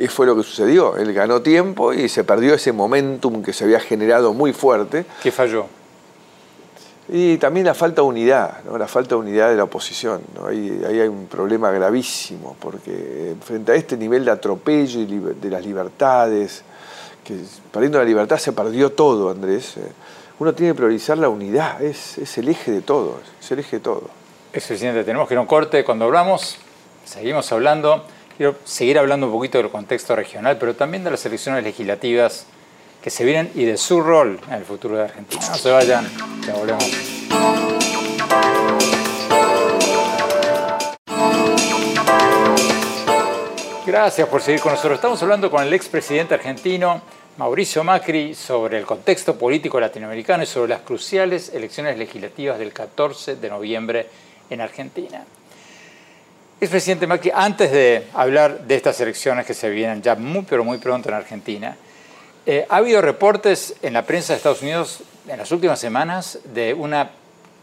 fue 0.09 0.25
lo 0.25 0.35
que 0.35 0.43
sucedió. 0.43 0.97
Él 0.97 1.13
ganó 1.13 1.41
tiempo 1.41 1.93
y 1.93 2.09
se 2.09 2.23
perdió 2.23 2.53
ese 2.53 2.71
momentum 2.71 3.43
que 3.43 3.53
se 3.53 3.63
había 3.63 3.79
generado 3.79 4.33
muy 4.33 4.53
fuerte. 4.53 5.05
¿Qué 5.21 5.31
falló? 5.31 5.67
Y 7.13 7.37
también 7.37 7.65
la 7.65 7.73
falta 7.73 8.01
de 8.01 8.07
unidad, 8.07 8.59
la 8.77 8.87
falta 8.87 9.15
de 9.15 9.21
unidad 9.21 9.49
de 9.49 9.57
la 9.57 9.65
oposición. 9.65 10.21
Ahí, 10.47 10.81
hay 10.87 11.01
un 11.01 11.27
problema 11.27 11.69
gravísimo, 11.69 12.55
porque 12.57 13.35
frente 13.43 13.73
a 13.73 13.75
este 13.75 13.97
nivel 13.97 14.23
de 14.23 14.31
atropello 14.31 15.01
y 15.01 15.05
de 15.41 15.49
las 15.49 15.65
libertades, 15.65 16.63
que 17.23 17.35
perdiendo 17.71 17.97
la 17.97 18.05
libertad 18.05 18.37
se 18.37 18.53
perdió 18.53 18.93
todo, 18.93 19.29
Andrés, 19.29 19.75
eh, 19.75 19.81
uno 20.39 20.53
tiene 20.53 20.71
que 20.71 20.77
priorizar 20.77 21.17
la 21.17 21.27
unidad, 21.27 21.81
es, 21.81 22.17
es 22.17 22.37
el 22.37 22.47
eje 22.47 22.71
de 22.71 22.81
todo, 22.81 23.19
es 23.41 23.51
el 23.51 23.59
eje 23.59 23.77
de 23.77 23.83
todo. 23.83 24.03
Es 24.53 24.63
suficiente, 24.63 25.03
tenemos 25.03 25.27
que 25.27 25.33
ir 25.33 25.37
a 25.37 25.41
un 25.41 25.47
corte. 25.47 25.83
Cuando 25.83 26.05
hablamos, 26.05 26.57
seguimos 27.11 27.51
hablando. 27.51 28.05
Quiero 28.37 28.55
seguir 28.63 28.97
hablando 28.97 29.27
un 29.27 29.33
poquito 29.33 29.57
del 29.57 29.69
contexto 29.69 30.15
regional, 30.15 30.57
pero 30.57 30.75
también 30.75 31.03
de 31.03 31.11
las 31.11 31.25
elecciones 31.25 31.63
legislativas 31.63 32.45
que 33.03 33.09
se 33.09 33.25
vienen 33.25 33.51
y 33.53 33.65
de 33.65 33.77
su 33.77 34.01
rol 34.01 34.39
en 34.47 34.53
el 34.53 34.63
futuro 34.63 34.95
de 34.95 35.03
Argentina. 35.03 35.41
No 35.49 35.55
se 35.55 35.71
vayan, 35.71 36.07
ya 36.45 36.53
volvemos. 36.53 36.89
Gracias 43.85 44.27
por 44.29 44.41
seguir 44.41 44.61
con 44.61 44.71
nosotros. 44.71 44.95
Estamos 44.95 45.21
hablando 45.21 45.51
con 45.51 45.63
el 45.63 45.73
expresidente 45.73 46.35
argentino 46.35 47.01
Mauricio 47.37 47.83
Macri 47.83 48.33
sobre 48.33 48.77
el 48.77 48.85
contexto 48.85 49.37
político 49.37 49.79
latinoamericano 49.79 50.43
y 50.43 50.45
sobre 50.45 50.69
las 50.69 50.81
cruciales 50.81 51.53
elecciones 51.53 51.97
legislativas 51.97 52.57
del 52.57 52.71
14 52.71 53.35
de 53.35 53.49
noviembre 53.49 54.07
en 54.49 54.61
Argentina. 54.61 55.25
Expresidente 56.61 57.07
Macri, 57.07 57.31
antes 57.33 57.71
de 57.71 58.05
hablar 58.13 58.67
de 58.67 58.75
estas 58.75 59.01
elecciones 59.01 59.47
que 59.47 59.55
se 59.55 59.67
vienen 59.71 60.03
ya 60.03 60.13
muy 60.13 60.43
pero 60.43 60.63
muy 60.63 60.77
pronto 60.77 61.09
en 61.09 61.15
Argentina, 61.15 61.75
eh, 62.45 62.67
ha 62.69 62.75
habido 62.75 63.01
reportes 63.01 63.73
en 63.81 63.93
la 63.93 64.05
prensa 64.05 64.33
de 64.33 64.37
Estados 64.37 64.61
Unidos 64.61 64.99
en 65.27 65.39
las 65.39 65.51
últimas 65.51 65.79
semanas 65.79 66.37
de 66.53 66.75
una 66.75 67.09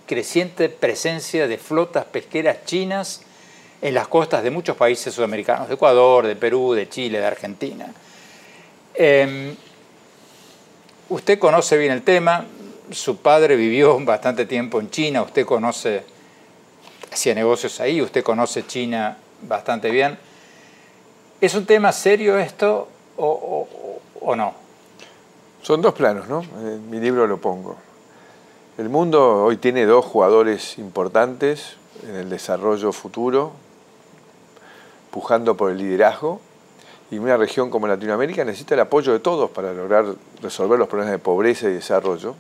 creciente 0.04 0.68
presencia 0.68 1.46
de 1.46 1.58
flotas 1.58 2.06
pesqueras 2.06 2.64
chinas 2.64 3.22
en 3.80 3.94
las 3.94 4.08
costas 4.08 4.42
de 4.42 4.50
muchos 4.50 4.76
países 4.76 5.14
sudamericanos, 5.14 5.68
de 5.68 5.74
Ecuador, 5.74 6.26
de 6.26 6.34
Perú, 6.34 6.72
de 6.72 6.88
Chile, 6.88 7.20
de 7.20 7.26
Argentina. 7.26 7.86
Em, 8.94 9.54
usted 11.08 11.38
conoce 11.38 11.76
bien 11.76 11.92
el 11.92 12.02
tema, 12.02 12.46
su 12.90 13.18
padre 13.18 13.54
vivió 13.54 13.96
bastante 14.04 14.44
tiempo 14.44 14.80
en 14.80 14.90
China, 14.90 15.22
usted 15.22 15.46
conoce, 15.46 16.02
hacía 17.12 17.34
negocios 17.34 17.80
ahí, 17.80 18.00
usted 18.02 18.22
conoce 18.22 18.66
China 18.66 19.16
bastante 19.42 19.90
bien. 19.90 20.18
¿Es 21.40 21.54
un 21.54 21.66
tema 21.66 21.92
serio 21.92 22.38
esto 22.38 22.88
o 23.16 24.36
no? 24.36 24.54
Son 25.62 25.82
dos 25.82 25.94
planos, 25.94 26.28
¿no? 26.28 26.42
En 26.60 26.88
mi 26.88 27.00
libro 27.00 27.26
lo 27.26 27.38
pongo. 27.38 27.76
El 28.78 28.88
mundo 28.88 29.44
hoy 29.44 29.56
tiene 29.56 29.86
dos 29.86 30.04
jugadores 30.04 30.78
importantes 30.78 31.76
en 32.08 32.14
el 32.14 32.30
desarrollo 32.30 32.92
futuro, 32.92 33.52
pujando 35.10 35.56
por 35.56 35.70
el 35.72 35.78
liderazgo, 35.78 36.40
y 37.10 37.18
una 37.18 37.36
región 37.36 37.70
como 37.70 37.88
Latinoamérica 37.88 38.44
necesita 38.44 38.74
el 38.74 38.80
apoyo 38.80 39.12
de 39.12 39.18
todos 39.18 39.50
para 39.50 39.72
lograr 39.72 40.04
resolver 40.42 40.78
los 40.78 40.88
problemas 40.88 41.12
de 41.12 41.18
pobreza 41.18 41.68
y 41.68 41.72
desarrollo. 41.72 42.34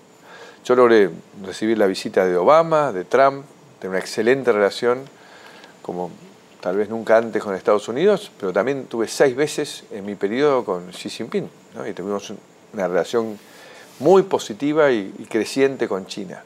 Yo 0.64 0.76
logré 0.76 1.10
recibir 1.44 1.78
la 1.78 1.86
visita 1.86 2.24
de 2.24 2.36
Obama, 2.36 2.92
de 2.92 3.04
Trump, 3.04 3.46
de 3.80 3.88
una 3.88 3.98
excelente 3.98 4.52
relación, 4.52 5.04
como 5.82 6.10
tal 6.60 6.76
vez 6.76 6.88
nunca 6.88 7.16
antes 7.16 7.42
con 7.42 7.54
Estados 7.54 7.88
Unidos, 7.88 8.30
pero 8.38 8.52
también 8.52 8.86
tuve 8.86 9.08
seis 9.08 9.36
veces 9.36 9.84
en 9.90 10.04
mi 10.04 10.14
periodo 10.14 10.64
con 10.64 10.90
Xi 10.90 11.08
Jinping, 11.08 11.48
¿no? 11.74 11.86
y 11.86 11.92
tuvimos 11.92 12.32
una 12.72 12.88
relación 12.88 13.38
muy 14.00 14.22
positiva 14.22 14.90
y, 14.90 15.10
creciente 15.28 15.88
con 15.88 16.06
China. 16.06 16.42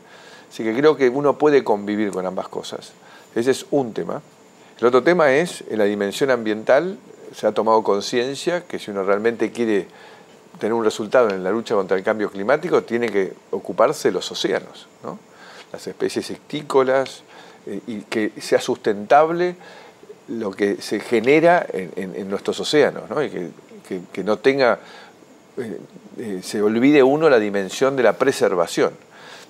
Así 0.50 0.62
que 0.62 0.74
creo 0.74 0.96
que 0.96 1.08
uno 1.08 1.38
puede 1.38 1.64
convivir 1.64 2.10
con 2.10 2.26
ambas 2.26 2.48
cosas. 2.48 2.92
Ese 3.34 3.50
es 3.50 3.66
un 3.70 3.94
tema. 3.94 4.20
El 4.78 4.86
otro 4.86 5.02
tema 5.02 5.32
es, 5.32 5.64
en 5.70 5.78
la 5.78 5.84
dimensión 5.84 6.30
ambiental, 6.30 6.98
se 7.34 7.46
ha 7.46 7.52
tomado 7.52 7.82
conciencia 7.82 8.64
que 8.64 8.78
si 8.78 8.90
uno 8.90 9.02
realmente 9.02 9.50
quiere 9.50 9.86
tener 10.58 10.74
un 10.74 10.84
resultado 10.84 11.30
en 11.30 11.42
la 11.42 11.50
lucha 11.50 11.74
contra 11.74 11.96
el 11.96 12.02
cambio 12.02 12.30
climático, 12.30 12.82
tiene 12.82 13.08
que 13.08 13.32
ocuparse 13.50 14.08
de 14.08 14.12
los 14.12 14.30
océanos, 14.30 14.86
las 15.73 15.87
especies 15.87 16.31
ictícolas, 16.31 17.23
eh, 17.67 17.81
y 17.87 18.00
que 18.02 18.33
sea 18.41 18.61
sustentable 18.61 19.57
lo 20.29 20.50
que 20.50 20.81
se 20.81 21.00
genera 21.00 21.67
en, 21.73 22.29
nuestros 22.31 22.59
océanos, 22.61 23.05
y 23.25 23.29
que, 23.31 24.00
que 24.12 24.25
no 24.25 24.38
tenga 24.38 24.79
eh, 25.59 25.79
eh, 26.19 26.41
se 26.43 26.62
olvide 26.62 27.02
uno 27.02 27.29
la 27.29 27.38
dimensión 27.38 27.95
de 27.97 28.02
la 28.02 28.14
preservación. 28.14 28.93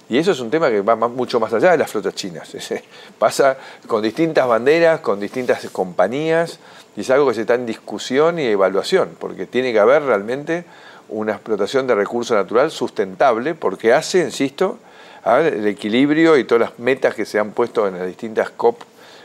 Y 0.09 0.19
eso 0.19 0.33
es 0.33 0.41
un 0.41 0.50
tema 0.50 0.69
que 0.69 0.81
va 0.81 0.97
mucho 0.97 1.38
más 1.41 1.52
allá 1.52 1.71
de 1.71 1.79
las 1.79 1.91
flotas 1.91 2.14
chinas. 2.14 2.50
Pasa 3.19 3.57
con 3.87 4.02
distintas 4.02 4.47
banderas, 4.47 5.00
con 5.00 5.21
distintas 5.21 5.64
compañías, 5.71 6.59
y 6.97 7.02
es 7.02 7.11
algo 7.11 7.29
que 7.29 7.35
se 7.35 7.41
está 7.43 7.55
en 7.55 7.67
discusión 7.67 8.38
y 8.38 8.45
evaluación, 8.47 9.17
porque 9.19 9.47
tiene 9.47 9.73
que 9.73 9.79
haber 9.79 10.02
realmente 10.02 10.64
una 11.09 11.33
explotación 11.33 11.87
de 11.87 11.95
recurso 11.95 12.35
natural 12.35 12.71
sustentable, 12.71 13.55
porque 13.55 13.93
hace, 13.93 14.21
insisto, 14.21 14.79
el 15.25 15.67
equilibrio 15.67 16.37
y 16.37 16.45
todas 16.45 16.71
las 16.71 16.79
metas 16.79 17.14
que 17.14 17.25
se 17.25 17.38
han 17.38 17.52
puesto 17.52 17.87
en 17.87 17.99
las 17.99 18.07
distintas 18.07 18.50
COP 18.50 18.83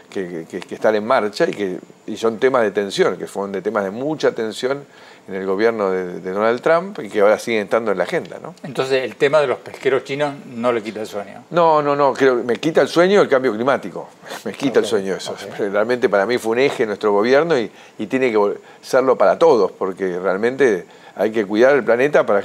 que, 0.10 0.46
están 0.72 0.96
en 0.96 1.06
marcha 1.06 1.46
y 1.48 1.54
que 1.54 1.80
y 2.06 2.18
son 2.18 2.40
temas 2.40 2.64
de 2.64 2.72
tensión, 2.72 3.18
que 3.18 3.28
fueron 3.28 3.52
de 3.52 3.62
temas 3.62 3.84
de 3.84 3.92
mucha 3.92 4.32
tensión 4.32 4.86
en 5.28 5.36
el 5.36 5.46
gobierno 5.46 5.92
de, 5.92 6.22
Donald 6.22 6.62
Trump 6.62 7.00
y 7.04 7.10
que 7.10 7.20
ahora 7.20 7.38
siguen 7.38 7.64
estando 7.64 7.92
en 7.92 7.98
la 7.98 8.06
agenda. 8.06 8.40
¿no? 8.42 8.56
Entonces, 8.64 9.04
el 9.04 9.18
tema 9.18 9.42
de 9.42 9.48
los 9.48 9.58
pesqueros 9.60 10.06
chinos 10.06 10.34
no 10.46 10.72
le 10.72 10.82
quita 10.82 11.02
el 11.02 11.08
sueño. 11.08 11.44
No, 11.50 11.82
no, 11.82 11.96
no, 11.98 12.14
creo 12.14 12.36
me 12.36 12.56
quita 12.56 12.82
el 12.82 12.88
sueño 12.88 13.22
el 13.22 13.28
cambio 13.28 13.54
climático. 13.54 14.10
Me 14.46 14.54
quita 14.54 14.80
el 14.80 14.86
sueño 14.86 15.16
eso. 15.16 15.36
Realmente 15.58 16.08
para 16.08 16.26
mí 16.26 16.38
fue 16.38 16.54
un 16.54 16.60
eje 16.60 16.86
nuestro 16.86 17.12
gobierno 17.12 17.58
y, 17.58 17.70
tiene 18.08 18.32
que 18.32 18.54
serlo 18.82 19.18
para 19.18 19.38
todos, 19.38 19.72
porque 19.72 20.18
realmente 20.20 20.86
hay 21.16 21.32
que 21.32 21.46
cuidar 21.46 21.76
el 21.76 21.84
planeta 21.84 22.26
para 22.26 22.44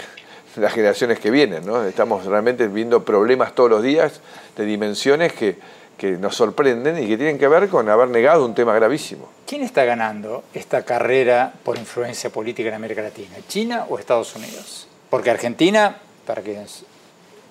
las 0.56 0.72
generaciones 0.72 1.18
que 1.18 1.30
vienen. 1.30 1.66
¿no? 1.66 1.84
Estamos 1.84 2.26
realmente 2.26 2.68
viendo 2.68 3.04
problemas 3.04 3.54
todos 3.54 3.70
los 3.70 3.82
días 3.82 4.20
de 4.56 4.64
dimensiones 4.64 5.32
que 5.32 5.56
que 6.02 6.18
nos 6.18 6.34
sorprenden 6.34 7.00
y 7.00 7.06
que 7.06 7.16
tienen 7.16 7.38
que 7.38 7.46
ver 7.46 7.68
con 7.68 7.88
haber 7.88 8.08
negado 8.08 8.44
un 8.44 8.56
tema 8.56 8.74
gravísimo. 8.74 9.28
¿Quién 9.46 9.62
está 9.62 9.84
ganando 9.84 10.42
esta 10.52 10.82
carrera 10.82 11.52
por 11.62 11.78
influencia 11.78 12.28
política 12.28 12.70
en 12.70 12.74
América 12.74 13.02
Latina? 13.02 13.36
¿China 13.46 13.86
o 13.88 14.00
Estados 14.00 14.34
Unidos? 14.34 14.88
Porque 15.08 15.30
Argentina, 15.30 15.98
para 16.26 16.42
quienes 16.42 16.84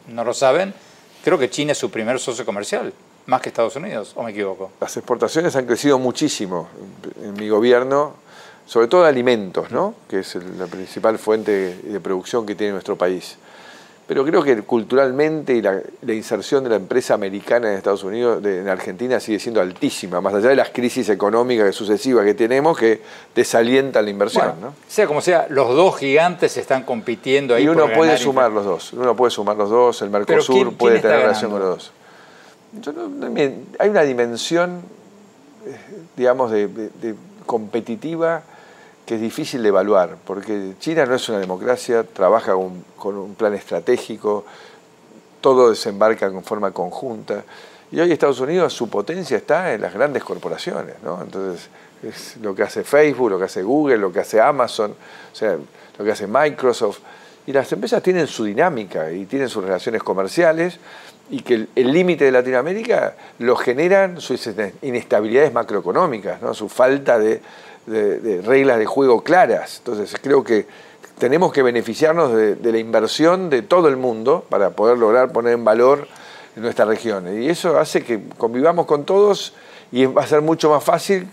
no 0.08 0.26
lo 0.26 0.34
saben, 0.34 0.74
creo 1.24 1.40
que 1.40 1.50
China 1.50 1.72
es 1.72 1.78
su 1.78 1.90
primer 1.90 2.20
socio 2.20 2.46
comercial, 2.46 2.94
más 3.26 3.40
que 3.40 3.48
Estados 3.48 3.78
Unidos, 3.78 4.12
¿o 4.16 4.24
me 4.24 4.32
equivoco? 4.32 4.72
Las 4.82 4.98
exportaciones 4.98 5.56
han 5.56 5.66
crecido 5.66 5.98
muchísimo 5.98 6.68
en 7.24 7.34
mi 7.36 7.48
gobierno, 7.48 8.16
sobre 8.72 8.88
todo 8.88 9.04
de 9.04 9.10
alimentos, 9.10 9.70
¿no? 9.70 9.96
que 10.08 10.20
es 10.20 10.34
la 10.58 10.66
principal 10.66 11.18
fuente 11.18 11.76
de 11.84 12.00
producción 12.00 12.46
que 12.46 12.56
tiene 12.56 12.72
nuestro 12.72 12.96
país. 12.96 13.36
Pero 14.08 14.24
creo 14.24 14.42
que 14.42 14.62
culturalmente 14.62 15.62
la, 15.62 16.14
inserción 16.14 16.64
de 16.64 16.70
la 16.70 16.78
empresa 16.78 17.14
americana 17.14 17.70
en 17.70 17.76
Estados 17.76 18.06
Unidos, 18.06 18.42
en 18.46 18.70
Argentina, 18.70 19.20
sigue 19.20 19.40
siendo 19.40 19.60
altísima, 19.60 20.22
más 20.22 20.36
allá 20.36 20.48
de 20.48 20.56
las 20.56 20.70
crisis 20.70 21.10
económicas 21.10 21.76
sucesivas 21.76 22.24
que 22.24 22.34
tenemos 22.34 22.78
que 22.78 23.02
desalientan 23.36 24.06
la 24.06 24.12
inversión. 24.12 24.54
Sea 24.88 25.06
como 25.06 25.20
sea, 25.20 25.48
los 25.50 25.76
dos 25.76 25.98
gigantes 25.98 26.56
están 26.56 26.84
compitiendo 26.84 27.54
ahí. 27.54 27.66
Y 27.66 27.68
uno 27.68 27.92
puede 27.94 28.18
sumar 28.18 28.54
los 28.54 28.64
dos, 28.64 28.94
uno 28.94 29.18
puede 29.18 29.32
sumar 29.32 29.58
los 29.58 29.70
dos, 29.70 30.02
el 30.02 30.10
Mercosur 30.12 30.76
puede 30.78 31.00
tener 31.02 31.18
relación 31.20 31.52
con 31.52 31.60
los 31.60 31.70
dos. 31.76 31.92
hay 33.80 33.90
una 33.90 34.04
dimensión, 34.04 34.82
eh, 35.66 35.78
digamos, 36.16 36.52
de 36.52 37.16
competitiva 37.46 38.44
que 39.12 39.16
es 39.16 39.22
difícil 39.22 39.62
de 39.62 39.68
evaluar, 39.68 40.16
porque 40.24 40.76
China 40.80 41.06
no 41.06 41.16
es 41.16 41.28
una 41.28 41.40
democracia, 41.40 42.06
trabaja 42.06 42.54
con, 42.54 43.18
un 43.18 43.36
plan 43.36 43.54
estratégico, 43.54 44.46
todo 45.42 45.70
desembarca 45.70 46.28
en 46.28 46.42
forma 46.46 46.72
conjunta. 46.72 47.44
Y 47.92 48.00
hoy 48.00 48.14
Estados 48.14 48.40
Unidos, 48.40 48.72
su 48.72 48.90
potencia 48.90 49.36
está 49.36 49.74
en 49.74 49.82
las 49.82 49.94
grandes 49.94 50.24
corporaciones. 50.24 50.96
Entonces, 51.24 51.68
es 52.02 52.38
lo 52.38 52.56
que 52.56 52.64
hace 52.64 52.86
Facebook, 52.86 53.32
lo 53.32 53.38
que 53.38 53.44
hace 53.44 53.64
Google, 53.64 53.98
lo 53.98 54.14
que 54.14 54.22
hace 54.22 54.40
Amazon, 54.40 54.92
o 54.92 55.36
sea, 55.36 55.58
lo 55.98 56.06
que 56.06 56.12
hace 56.14 56.26
Microsoft. 56.26 57.00
Y 57.48 57.52
las 57.52 57.70
empresas 57.74 58.02
tienen 58.02 58.28
su 58.28 58.46
dinámica 58.46 59.12
y 59.12 59.26
tienen 59.26 59.50
sus 59.50 59.62
relaciones 59.62 60.02
comerciales 60.04 60.80
y 61.30 61.42
que 61.42 61.68
el 61.76 61.92
límite 61.92 62.24
de 62.24 62.32
Latinoamérica 62.32 63.16
lo 63.40 63.58
generan 63.58 64.22
sus 64.22 64.50
inestabilidades 64.82 65.52
macroeconómicas, 65.52 66.40
su 66.56 66.70
falta 66.70 67.20
de, 67.20 67.42
reglas 67.88 68.80
de 68.80 68.86
juego 68.86 69.24
claras. 69.24 69.78
Entonces 69.80 70.16
creo 70.22 70.44
que 70.44 70.66
tenemos 71.18 71.54
que 71.54 71.62
beneficiarnos 71.62 72.34
de, 72.34 72.72
la 72.72 72.80
inversión 72.80 73.50
de 73.50 73.62
todo 73.62 73.88
el 73.88 73.96
mundo 73.96 74.46
para 74.50 74.72
poder 74.72 74.98
lograr 74.98 75.32
poner 75.32 75.54
en 75.54 75.64
valor 75.64 76.08
nuestra 76.56 76.86
región. 76.86 77.42
Y 77.42 77.48
eso 77.48 77.80
hace 77.80 78.04
que 78.04 78.22
convivamos 78.38 78.86
con 78.86 79.06
todos 79.06 79.54
y 79.92 80.06
va 80.06 80.24
a 80.24 80.28
ser 80.28 80.42
mucho 80.42 80.70
más 80.70 80.84
fácil 80.84 81.28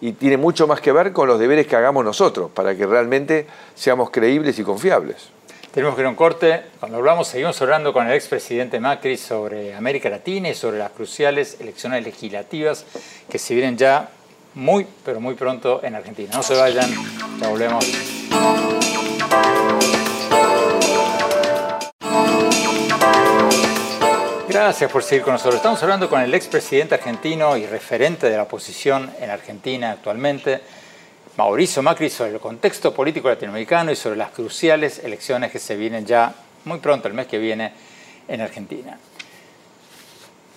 y 0.00 0.12
tiene 0.12 0.36
mucho 0.36 0.66
más 0.66 0.80
que 0.80 0.92
ver 0.92 1.12
con 1.12 1.26
los 1.26 1.38
deberes 1.38 1.66
que 1.66 1.76
hagamos 1.76 2.04
nosotros 2.04 2.50
para 2.52 2.74
que 2.74 2.86
realmente 2.86 3.46
seamos 3.74 4.10
creíbles 4.10 4.58
y 4.58 4.62
confiables. 4.62 5.30
Tenemos 5.72 5.94
que 5.94 6.00
ir 6.00 6.06
a 6.06 6.10
un 6.10 6.16
corte. 6.16 6.62
Cuando 6.80 6.98
hablamos, 6.98 7.28
seguimos 7.28 7.62
hablando 7.62 7.92
con 7.92 8.06
el 8.06 8.12
expresidente 8.12 8.80
Macri 8.80 9.16
sobre 9.16 9.72
América 9.72 10.10
Latina 10.10 10.48
y 10.48 10.54
sobre 10.54 10.78
las 10.78 10.90
cruciales 10.90 11.58
elecciones 11.60 12.04
legislativas 12.04 12.84
que 13.30 13.38
se 13.38 13.54
vienen 13.54 13.76
ya 13.76 14.10
muy, 14.54 14.86
pero 15.04 15.20
muy 15.20 15.34
pronto 15.34 15.80
en 15.82 15.94
Argentina. 15.94 16.30
No 16.34 16.42
se 16.42 16.54
vayan, 16.54 16.90
ya 17.40 17.48
volvemos. 17.48 17.86
Gracias 24.48 24.90
por 24.90 25.04
seguir 25.04 25.22
con 25.22 25.34
nosotros. 25.34 25.56
Estamos 25.56 25.80
hablando 25.82 26.10
con 26.10 26.20
el 26.20 26.34
expresidente 26.34 26.96
argentino 26.96 27.56
y 27.56 27.66
referente 27.66 28.28
de 28.28 28.36
la 28.36 28.42
oposición 28.42 29.08
en 29.20 29.30
Argentina 29.30 29.92
actualmente, 29.92 30.60
Mauricio 31.36 31.82
Macri, 31.82 32.10
sobre 32.10 32.32
el 32.32 32.40
contexto 32.40 32.92
político 32.92 33.28
latinoamericano 33.28 33.92
y 33.92 33.96
sobre 33.96 34.16
las 34.16 34.30
cruciales 34.30 34.98
elecciones 35.04 35.52
que 35.52 35.60
se 35.60 35.76
vienen 35.76 36.04
ya 36.04 36.34
muy 36.64 36.80
pronto, 36.80 37.06
el 37.06 37.14
mes 37.14 37.28
que 37.28 37.38
viene, 37.38 37.72
en 38.26 38.40
Argentina. 38.40 38.98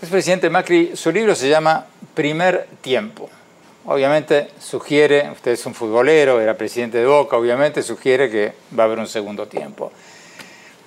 Expresidente 0.01 0.50
Macri, 0.50 0.97
su 0.97 1.12
libro 1.12 1.35
se 1.35 1.47
llama 1.47 1.85
Primer 2.15 2.67
Tiempo. 2.81 3.29
Obviamente 3.85 4.49
sugiere, 4.59 5.29
usted 5.31 5.51
es 5.51 5.65
un 5.65 5.73
futbolero, 5.73 6.39
era 6.39 6.55
presidente 6.55 6.97
de 6.97 7.05
Boca, 7.05 7.35
obviamente 7.35 7.83
sugiere 7.83 8.29
que 8.29 8.53
va 8.77 8.83
a 8.83 8.85
haber 8.85 8.99
un 8.99 9.07
segundo 9.07 9.47
tiempo. 9.47 9.91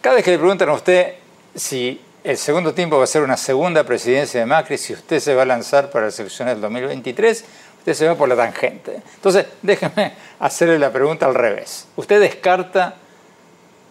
Cada 0.00 0.16
vez 0.16 0.24
que 0.24 0.30
le 0.30 0.38
preguntan 0.38 0.68
a 0.68 0.72
usted 0.72 1.14
si 1.54 2.00
el 2.26 2.36
segundo 2.36 2.74
tiempo 2.74 2.98
va 2.98 3.04
a 3.04 3.06
ser 3.06 3.22
una 3.22 3.36
segunda 3.36 3.84
presidencia 3.84 4.40
de 4.40 4.46
Macri. 4.46 4.78
Si 4.78 4.92
usted 4.92 5.20
se 5.20 5.32
va 5.34 5.42
a 5.42 5.46
lanzar 5.46 5.90
para 5.90 6.06
las 6.06 6.18
elecciones 6.18 6.54
del 6.54 6.62
2023, 6.62 7.44
usted 7.78 7.94
se 7.94 8.08
va 8.08 8.16
por 8.16 8.28
la 8.28 8.34
tangente. 8.34 9.00
Entonces, 9.14 9.46
déjeme 9.62 10.12
hacerle 10.40 10.76
la 10.76 10.92
pregunta 10.92 11.26
al 11.26 11.36
revés. 11.36 11.86
¿Usted 11.94 12.20
descarta 12.20 12.96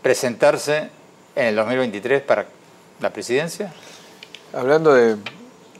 presentarse 0.02 0.90
en 1.34 1.46
el 1.46 1.56
2023 1.56 2.24
para 2.24 2.46
la 3.00 3.10
presidencia? 3.10 3.74
Hablando 4.52 4.94
de, 4.94 5.18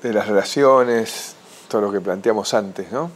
las 0.02 0.26
relaciones, 0.26 1.35
todo 1.76 1.88
lo 1.88 1.92
que 1.92 2.00
planteamos 2.00 2.54
antes, 2.54 2.90
¿no? 2.90 3.12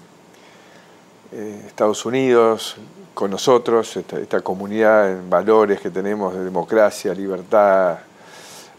Eh, 1.31 1.63
Estados 1.65 2.05
Unidos 2.05 2.75
con 3.13 3.31
nosotros, 3.31 3.95
esta 3.95 4.41
comunidad 4.41 5.09
en 5.09 5.29
valores 5.29 5.79
que 5.79 5.89
tenemos 5.89 6.33
de 6.33 6.43
democracia, 6.43 7.13
libertad, 7.13 7.99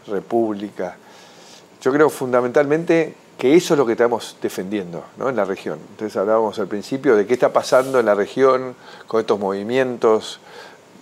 república. 0.05 0.97
Yo 1.81 1.91
creo 1.91 2.11
fundamentalmente 2.11 3.15
que 3.39 3.55
eso 3.55 3.73
es 3.73 3.77
lo 3.79 3.87
que 3.87 3.93
estamos 3.93 4.37
defendiendo 4.39 5.03
en 5.19 5.35
la 5.35 5.45
región. 5.45 5.79
Entonces 5.89 6.15
hablábamos 6.15 6.59
al 6.59 6.67
principio 6.67 7.15
de 7.15 7.25
qué 7.25 7.33
está 7.33 7.51
pasando 7.51 7.99
en 7.99 8.05
la 8.05 8.13
región 8.13 8.75
con 9.07 9.19
estos 9.19 9.39
movimientos 9.39 10.39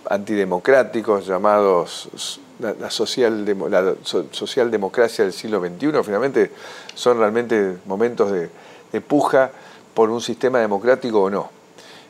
antidemocráticos 0.10 1.28
llamados 1.28 2.40
la, 2.60 2.90
social, 2.90 3.46
la 3.70 3.96
socialdemocracia 4.32 5.26
del 5.26 5.34
siglo 5.34 5.60
XXI. 5.60 6.02
Finalmente 6.02 6.52
son 6.96 7.18
realmente 7.18 7.78
momentos 7.86 8.32
de, 8.32 8.50
de 8.92 9.02
puja 9.02 9.52
por 9.94 10.10
un 10.10 10.22
sistema 10.22 10.60
democrático 10.60 11.24
o 11.24 11.30
no. 11.30 11.50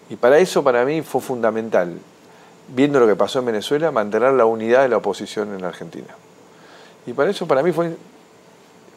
Y 0.09 0.15
para 0.15 0.37
eso 0.39 0.63
para 0.63 0.85
mí 0.85 1.01
fue 1.01 1.21
fundamental, 1.21 1.97
viendo 2.67 2.99
lo 2.99 3.07
que 3.07 3.15
pasó 3.15 3.39
en 3.39 3.45
Venezuela, 3.45 3.91
mantener 3.91 4.33
la 4.33 4.45
unidad 4.45 4.83
de 4.83 4.89
la 4.89 4.97
oposición 4.97 5.53
en 5.55 5.63
Argentina. 5.63 6.15
Y 7.05 7.13
para 7.13 7.29
eso 7.29 7.47
para 7.47 7.63
mí 7.63 7.71
fue 7.71 7.95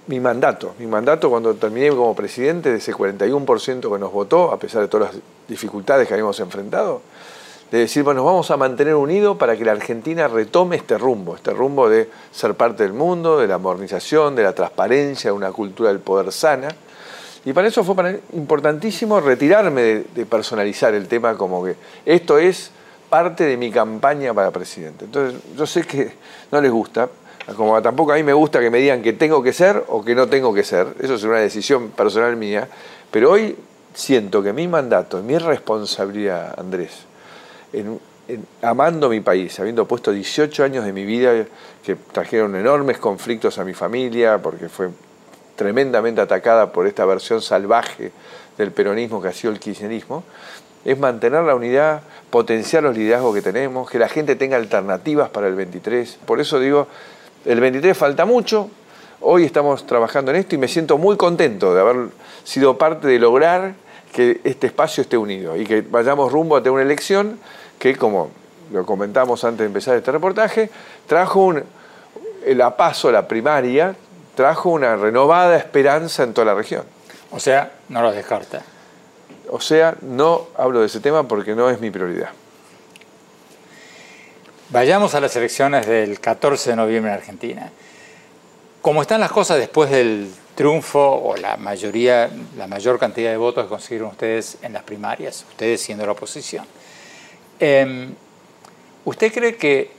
mi 0.06 0.20
mandato. 0.20 0.74
Mi 0.78 0.86
mandato 0.86 1.30
cuando 1.30 1.54
terminé 1.54 1.90
como 1.90 2.14
presidente 2.14 2.70
de 2.70 2.78
ese 2.78 2.94
41% 2.94 3.92
que 3.92 3.98
nos 3.98 4.12
votó, 4.12 4.52
a 4.52 4.58
pesar 4.58 4.82
de 4.82 4.88
todas 4.88 5.14
las 5.14 5.22
dificultades 5.48 6.08
que 6.08 6.14
habíamos 6.14 6.38
enfrentado, 6.40 7.02
de 7.70 7.78
decir, 7.78 8.02
bueno, 8.02 8.18
nos 8.18 8.26
vamos 8.26 8.50
a 8.50 8.58
mantener 8.58 8.94
unidos 8.94 9.38
para 9.38 9.56
que 9.56 9.64
la 9.64 9.72
Argentina 9.72 10.28
retome 10.28 10.76
este 10.76 10.98
rumbo, 10.98 11.36
este 11.36 11.52
rumbo 11.52 11.88
de 11.88 12.10
ser 12.30 12.54
parte 12.54 12.82
del 12.82 12.92
mundo, 12.92 13.38
de 13.38 13.46
la 13.46 13.56
modernización, 13.56 14.36
de 14.36 14.42
la 14.42 14.54
transparencia, 14.54 15.30
de 15.30 15.36
una 15.36 15.52
cultura 15.52 15.88
del 15.88 16.00
poder 16.00 16.32
sana. 16.32 16.68
Y 17.44 17.52
para 17.52 17.68
eso 17.68 17.82
fue 17.82 18.20
importantísimo 18.34 19.20
retirarme 19.20 20.04
de, 20.14 20.26
personalizar 20.26 20.94
el 20.94 21.08
tema 21.08 21.36
como 21.36 21.64
que 21.64 21.74
esto 22.06 22.38
es 22.38 22.70
parte 23.10 23.44
de 23.44 23.56
mi 23.56 23.70
campaña 23.70 24.32
para 24.32 24.50
presidente. 24.50 25.06
Entonces, 25.06 25.40
yo 25.56 25.66
sé 25.66 25.82
que 25.82 26.12
no 26.50 26.60
les 26.60 26.70
gusta, 26.70 27.08
como 27.56 27.80
tampoco 27.82 28.12
a 28.12 28.16
mí 28.16 28.22
me 28.22 28.32
gusta 28.32 28.60
que 28.60 28.70
me 28.70 28.78
digan 28.78 29.02
que 29.02 29.12
tengo 29.14 29.42
que 29.42 29.52
ser 29.52 29.84
o 29.88 30.04
que 30.04 30.14
no 30.14 30.28
tengo 30.28 30.54
que 30.54 30.62
ser, 30.62 30.94
eso 31.00 31.14
es 31.14 31.24
una 31.24 31.38
decisión 31.38 31.90
personal 31.90 32.36
mía, 32.36 32.68
pero 33.10 33.32
hoy 33.32 33.56
siento 33.92 34.42
que 34.42 34.52
mi 34.52 34.68
mandato, 34.68 35.20
mi 35.22 35.36
responsabilidad, 35.36 36.54
Andrés, 36.58 37.06
amando 38.62 39.08
mi 39.08 39.20
país, 39.20 39.58
habiendo 39.58 39.86
puesto 39.86 40.12
18 40.12 40.64
años 40.64 40.84
de 40.84 40.92
mi 40.92 41.04
vida 41.04 41.44
que 41.84 41.96
trajeron 41.96 42.54
enormes 42.54 42.98
conflictos 42.98 43.58
a 43.58 43.64
mi 43.64 43.74
familia, 43.74 44.38
porque 44.38 44.68
fue 44.68 44.90
tremendamente 45.62 46.20
atacada 46.20 46.72
por 46.72 46.88
esta 46.88 47.04
versión 47.04 47.40
salvaje 47.40 48.10
del 48.58 48.72
peronismo 48.72 49.22
que 49.22 49.28
ha 49.28 49.32
sido 49.32 49.52
el 49.52 49.60
kirchnerismo, 49.60 50.24
es 50.84 50.98
mantener 50.98 51.44
la 51.44 51.54
unidad, 51.54 52.02
potenciar 52.30 52.82
los 52.82 52.96
liderazgos 52.96 53.32
que 53.32 53.42
tenemos, 53.42 53.88
que 53.88 54.00
la 54.00 54.08
gente 54.08 54.34
tenga 54.34 54.56
alternativas 54.56 55.30
para 55.30 55.46
el 55.46 55.54
23. 55.54 56.18
Por 56.26 56.40
eso 56.40 56.58
digo, 56.58 56.88
el 57.44 57.60
23 57.60 57.96
falta 57.96 58.24
mucho, 58.24 58.70
hoy 59.20 59.44
estamos 59.44 59.86
trabajando 59.86 60.32
en 60.32 60.38
esto 60.38 60.56
y 60.56 60.58
me 60.58 60.66
siento 60.66 60.98
muy 60.98 61.16
contento 61.16 61.72
de 61.72 61.80
haber 61.80 62.08
sido 62.42 62.76
parte 62.76 63.06
de 63.06 63.20
lograr 63.20 63.74
que 64.12 64.40
este 64.42 64.66
espacio 64.66 65.02
esté 65.02 65.16
unido 65.16 65.56
y 65.56 65.64
que 65.64 65.82
vayamos 65.82 66.32
rumbo 66.32 66.56
a 66.56 66.60
tener 66.60 66.72
una 66.72 66.82
elección 66.82 67.38
que, 67.78 67.94
como 67.94 68.30
lo 68.72 68.84
comentamos 68.84 69.44
antes 69.44 69.60
de 69.60 69.66
empezar 69.66 69.96
este 69.96 70.10
reportaje, 70.10 70.70
trajo 71.06 71.44
un, 71.44 71.62
la 72.46 72.76
paso, 72.76 73.12
la 73.12 73.28
primaria, 73.28 73.94
trajo 74.34 74.70
una 74.70 74.96
renovada 74.96 75.56
esperanza 75.56 76.22
en 76.22 76.34
toda 76.34 76.46
la 76.46 76.54
región. 76.54 76.84
O 77.30 77.40
sea, 77.40 77.72
no 77.88 78.02
lo 78.02 78.12
descarta. 78.12 78.62
O 79.50 79.60
sea, 79.60 79.94
no 80.00 80.48
hablo 80.56 80.80
de 80.80 80.86
ese 80.86 81.00
tema 81.00 81.26
porque 81.26 81.54
no 81.54 81.68
es 81.70 81.80
mi 81.80 81.90
prioridad. 81.90 82.30
Vayamos 84.70 85.14
a 85.14 85.20
las 85.20 85.36
elecciones 85.36 85.86
del 85.86 86.18
14 86.18 86.70
de 86.70 86.76
noviembre 86.76 87.12
en 87.12 87.18
Argentina. 87.18 87.70
¿Cómo 88.80 89.02
están 89.02 89.20
las 89.20 89.30
cosas 89.30 89.58
después 89.58 89.90
del 89.90 90.32
triunfo 90.54 90.98
o 90.98 91.36
la 91.36 91.56
mayoría, 91.56 92.30
la 92.56 92.66
mayor 92.66 92.98
cantidad 92.98 93.30
de 93.30 93.36
votos 93.36 93.64
que 93.64 93.68
consiguieron 93.68 94.10
ustedes 94.10 94.58
en 94.62 94.72
las 94.72 94.82
primarias, 94.82 95.44
ustedes 95.48 95.80
siendo 95.80 96.06
la 96.06 96.12
oposición? 96.12 96.64
Em, 97.60 98.14
¿Usted 99.04 99.32
cree 99.32 99.56
que 99.56 99.90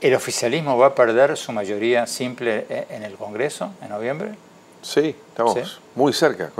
el 0.00 0.14
oficialismo 0.14 0.78
va 0.78 0.88
a 0.88 0.94
perder 0.94 1.36
su 1.36 1.52
mayoría 1.52 2.06
simple 2.06 2.66
e, 2.68 2.86
en 2.90 3.02
el 3.02 3.14
Congreso 3.14 3.70
en 3.82 3.90
noviembre? 3.90 4.34
Sí, 4.82 5.16
estamos 5.30 5.80
muy 5.94 6.12
cerca. 6.12 6.50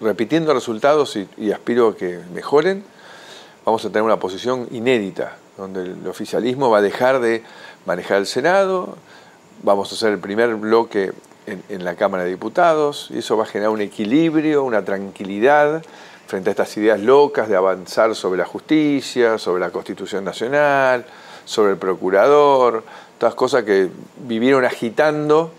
Repitiendo 0.00 0.52
resultados 0.52 1.16
y, 1.16 1.28
y 1.36 1.52
aspiro 1.52 1.88
a 1.88 1.96
que 1.96 2.18
mejoren, 2.34 2.84
vamos 3.64 3.84
a 3.84 3.88
tener 3.88 4.02
una 4.02 4.18
posición 4.18 4.66
inédita 4.72 5.36
donde 5.58 5.82
el 5.82 6.06
oficialismo 6.06 6.70
va 6.70 6.78
a 6.78 6.82
dejar 6.82 7.20
de 7.20 7.42
manejar 7.84 8.18
el 8.18 8.26
Senado, 8.26 8.96
vamos 9.62 9.90
a 9.90 9.94
hacer 9.96 10.12
el 10.12 10.18
primer 10.18 10.54
bloque 10.54 11.12
en, 11.46 11.84
la 11.84 11.94
Cámara 11.96 12.24
de 12.24 12.30
Diputados, 12.30 13.08
y 13.10 13.18
eso 13.18 13.36
va 13.36 13.44
a 13.44 13.46
generar 13.46 13.70
un 13.70 13.80
equilibrio, 13.80 14.62
una 14.62 14.84
tranquilidad 14.84 15.82
frente 16.26 16.50
a 16.50 16.52
estas 16.52 16.76
ideas 16.76 17.00
locas 17.00 17.48
de 17.48 17.56
avanzar 17.56 18.14
sobre 18.14 18.38
la 18.38 18.44
justicia, 18.44 19.38
sobre 19.38 19.60
la 19.60 19.70
Constitución 19.70 20.24
Nacional, 20.24 21.04
sobre 21.48 21.72
el 21.72 21.78
procurador, 21.78 22.84
todas 23.16 23.34
cosas 23.34 23.64
que 23.64 23.88
vivieron 24.26 24.66
agitando 24.66 25.50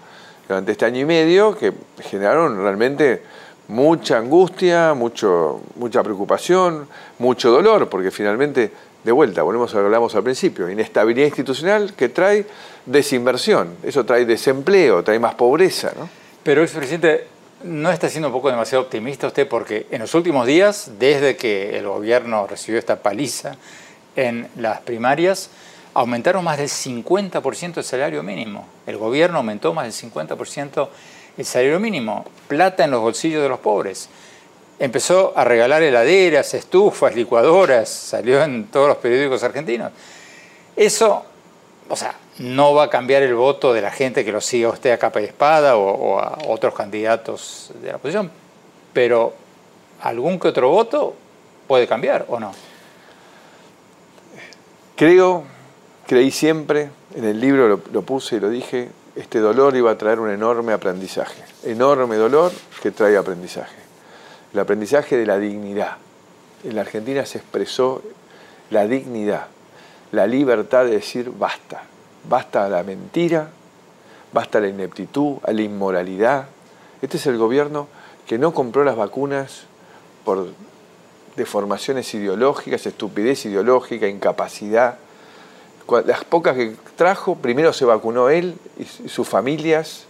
durante 0.47 0.71
este 0.71 0.85
año 0.85 1.01
y 1.01 1.05
medio, 1.05 1.57
que 1.57 1.73
generaron 1.99 2.61
realmente 2.61 3.23
mucha 3.67 4.17
angustia, 4.17 4.93
mucho, 4.93 5.61
mucha 5.75 6.03
preocupación, 6.03 6.87
mucho 7.17 7.49
dolor, 7.49 7.89
porque 7.89 8.11
finalmente 8.11 8.71
de 9.03 9.11
vuelta, 9.11 9.41
volvemos 9.41 9.73
a 9.73 9.77
lo 9.77 9.81
que 9.81 9.85
hablamos 9.85 10.13
al 10.13 10.23
principio, 10.23 10.69
inestabilidad 10.69 11.25
institucional 11.27 11.93
que 11.93 12.09
trae 12.09 12.45
desinversión, 12.85 13.75
eso 13.81 14.05
trae 14.05 14.25
desempleo, 14.25 15.03
trae 15.03 15.17
más 15.17 15.33
pobreza. 15.35 15.91
¿no? 15.97 16.07
Pero, 16.43 16.61
expresidente, 16.61 17.25
¿no 17.63 17.91
está 17.91 18.09
siendo 18.09 18.27
un 18.27 18.33
poco 18.33 18.51
demasiado 18.51 18.83
optimista 18.83 19.25
usted? 19.25 19.47
Porque 19.47 19.87
en 19.89 20.01
los 20.01 20.13
últimos 20.13 20.45
días, 20.45 20.91
desde 20.99 21.35
que 21.35 21.79
el 21.79 21.87
gobierno 21.87 22.45
recibió 22.45 22.77
esta 22.77 22.97
paliza 22.97 23.55
en 24.15 24.49
las 24.57 24.81
primarias, 24.81 25.49
aumentaron 25.99 26.45
más 26.45 26.57
del 26.57 26.69
50% 26.69 27.77
el 27.77 27.83
salario 27.83 28.23
mínimo. 28.23 28.65
El 28.87 28.95
gobierno 28.95 29.39
aumentó 29.39 29.73
más 29.73 29.83
del 29.83 30.11
50% 30.11 30.87
el 31.37 31.45
salario 31.45 31.77
mínimo. 31.81 32.23
Plata 32.47 32.85
en 32.85 32.91
los 32.91 33.01
bolsillos 33.01 33.43
de 33.43 33.49
los 33.49 33.59
pobres. 33.59 34.07
Empezó 34.79 35.33
a 35.35 35.43
regalar 35.43 35.83
heladeras, 35.83 36.53
estufas, 36.53 37.13
licuadoras, 37.15 37.89
salió 37.89 38.41
en 38.41 38.67
todos 38.67 38.87
los 38.87 38.97
periódicos 38.97 39.43
argentinos. 39.43 39.91
Eso, 40.73 41.25
o 41.89 41.95
sea, 41.97 42.15
no 42.37 42.73
va 42.73 42.85
a 42.85 42.89
cambiar 42.89 43.21
el 43.23 43.35
voto 43.35 43.73
de 43.73 43.81
la 43.81 43.91
gente 43.91 44.23
que 44.23 44.31
lo 44.31 44.39
siga 44.39 44.69
a 44.69 44.71
usted 44.71 44.91
a 44.91 44.97
capa 44.97 45.19
y 45.19 45.25
espada 45.25 45.75
o, 45.75 46.17
a 46.17 46.37
otros 46.47 46.73
candidatos 46.73 47.73
de 47.81 47.89
la 47.89 47.97
oposición, 47.97 48.31
pero 48.93 49.33
algún 49.99 50.39
que 50.39 50.47
otro 50.47 50.69
voto 50.69 51.13
puede 51.67 51.85
cambiar 51.87 52.25
o 52.29 52.39
no. 52.39 52.53
Creo, 54.95 55.58
creí 56.09 56.31
siempre, 56.31 56.89
en 57.13 57.23
el 57.23 57.39
libro 57.39 57.79
lo, 57.93 58.01
puse 58.01 58.37
y 58.37 58.39
lo 58.39 58.49
dije, 58.49 58.89
este 59.15 59.37
dolor 59.37 59.75
iba 59.75 59.91
a 59.91 59.97
traer 59.99 60.19
un 60.19 60.31
enorme 60.31 60.73
aprendizaje, 60.73 61.43
enorme 61.63 62.15
dolor 62.15 62.51
que 62.81 62.89
trae 62.89 63.15
aprendizaje, 63.15 63.75
el 64.51 64.59
aprendizaje 64.59 65.17
de 65.17 65.27
la 65.27 65.37
dignidad. 65.37 65.97
En 66.63 66.73
la 66.73 66.81
Argentina 66.81 67.27
se 67.27 67.37
expresó 67.37 68.01
la 68.71 68.87
dignidad, 68.87 69.49
la 70.11 70.25
libertad 70.25 70.85
de 70.85 70.93
decir 70.93 71.29
basta, 71.29 71.83
basta 72.27 72.65
a 72.65 72.69
la 72.69 72.81
mentira, 72.81 73.51
basta 74.33 74.57
a 74.57 74.61
la 74.61 74.67
ineptitud, 74.67 75.37
a 75.43 75.51
la 75.51 75.61
inmoralidad. 75.61 76.47
Este 77.03 77.17
es 77.17 77.27
el 77.27 77.37
gobierno 77.37 77.87
que 78.25 78.39
no 78.39 78.51
compró 78.51 78.83
las 78.83 78.95
vacunas 78.95 79.65
por 80.25 80.47
deformaciones 81.35 82.11
ideológicas, 82.15 82.87
estupidez 82.87 83.45
ideológica, 83.45 84.07
incapacidad. 84.07 84.97
Las 86.05 86.23
pocas 86.23 86.55
que 86.55 86.75
trajo, 86.95 87.35
primero 87.35 87.73
se 87.73 87.85
vacunó 87.85 88.29
él 88.29 88.55
y 88.77 89.09
sus 89.09 89.27
familias, 89.27 90.05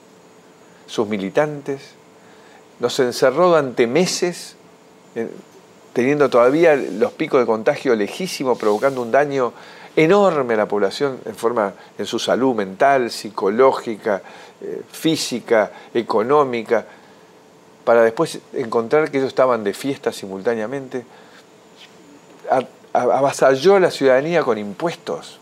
sus 0.88 1.08
militantes. 1.08 1.92
Nos 2.80 3.00
encerró 3.00 3.50
durante 3.50 3.88
meses, 3.88 4.56
teniendo 5.94 6.30
todavía 6.30 6.76
los 6.76 7.12
picos 7.14 7.40
de 7.40 7.46
contagio 7.46 7.96
lejísimos, 7.96 8.58
provocando 8.58 9.02
un 9.02 9.12
daño 9.12 9.54
enorme 9.96 10.54
a 10.54 10.58
la 10.58 10.68
población 10.68 11.20
en, 11.26 11.36
forma, 11.36 11.74
en 11.98 12.06
su 12.06 12.20
salud 12.20 12.56
mental, 12.56 13.12
psicológica, 13.12 14.22
eh, 14.62 14.82
física, 14.92 15.72
económica, 15.94 16.86
para 17.84 18.04
después 18.04 18.40
encontrar 18.54 19.10
que 19.10 19.18
ellos 19.18 19.30
estaban 19.30 19.64
de 19.64 19.74
fiesta 19.74 20.12
simultáneamente. 20.12 21.06
Avasalló 22.94 23.76
a 23.76 23.80
la 23.80 23.92
ciudadanía 23.92 24.44
con 24.44 24.58
impuestos, 24.58 25.39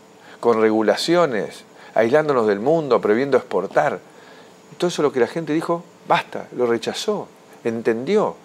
con 0.47 0.61
regulaciones, 0.61 1.65
aislándonos 1.93 2.47
del 2.47 2.61
mundo, 2.61 3.01
prohibiendo 3.01 3.35
exportar. 3.35 3.99
Todo 4.77 4.87
eso 4.87 5.01
lo 5.01 5.11
que 5.11 5.19
la 5.19 5.27
gente 5.27 5.51
dijo, 5.51 5.83
basta, 6.07 6.47
lo 6.55 6.65
rechazó, 6.65 7.27
entendió 7.65 8.37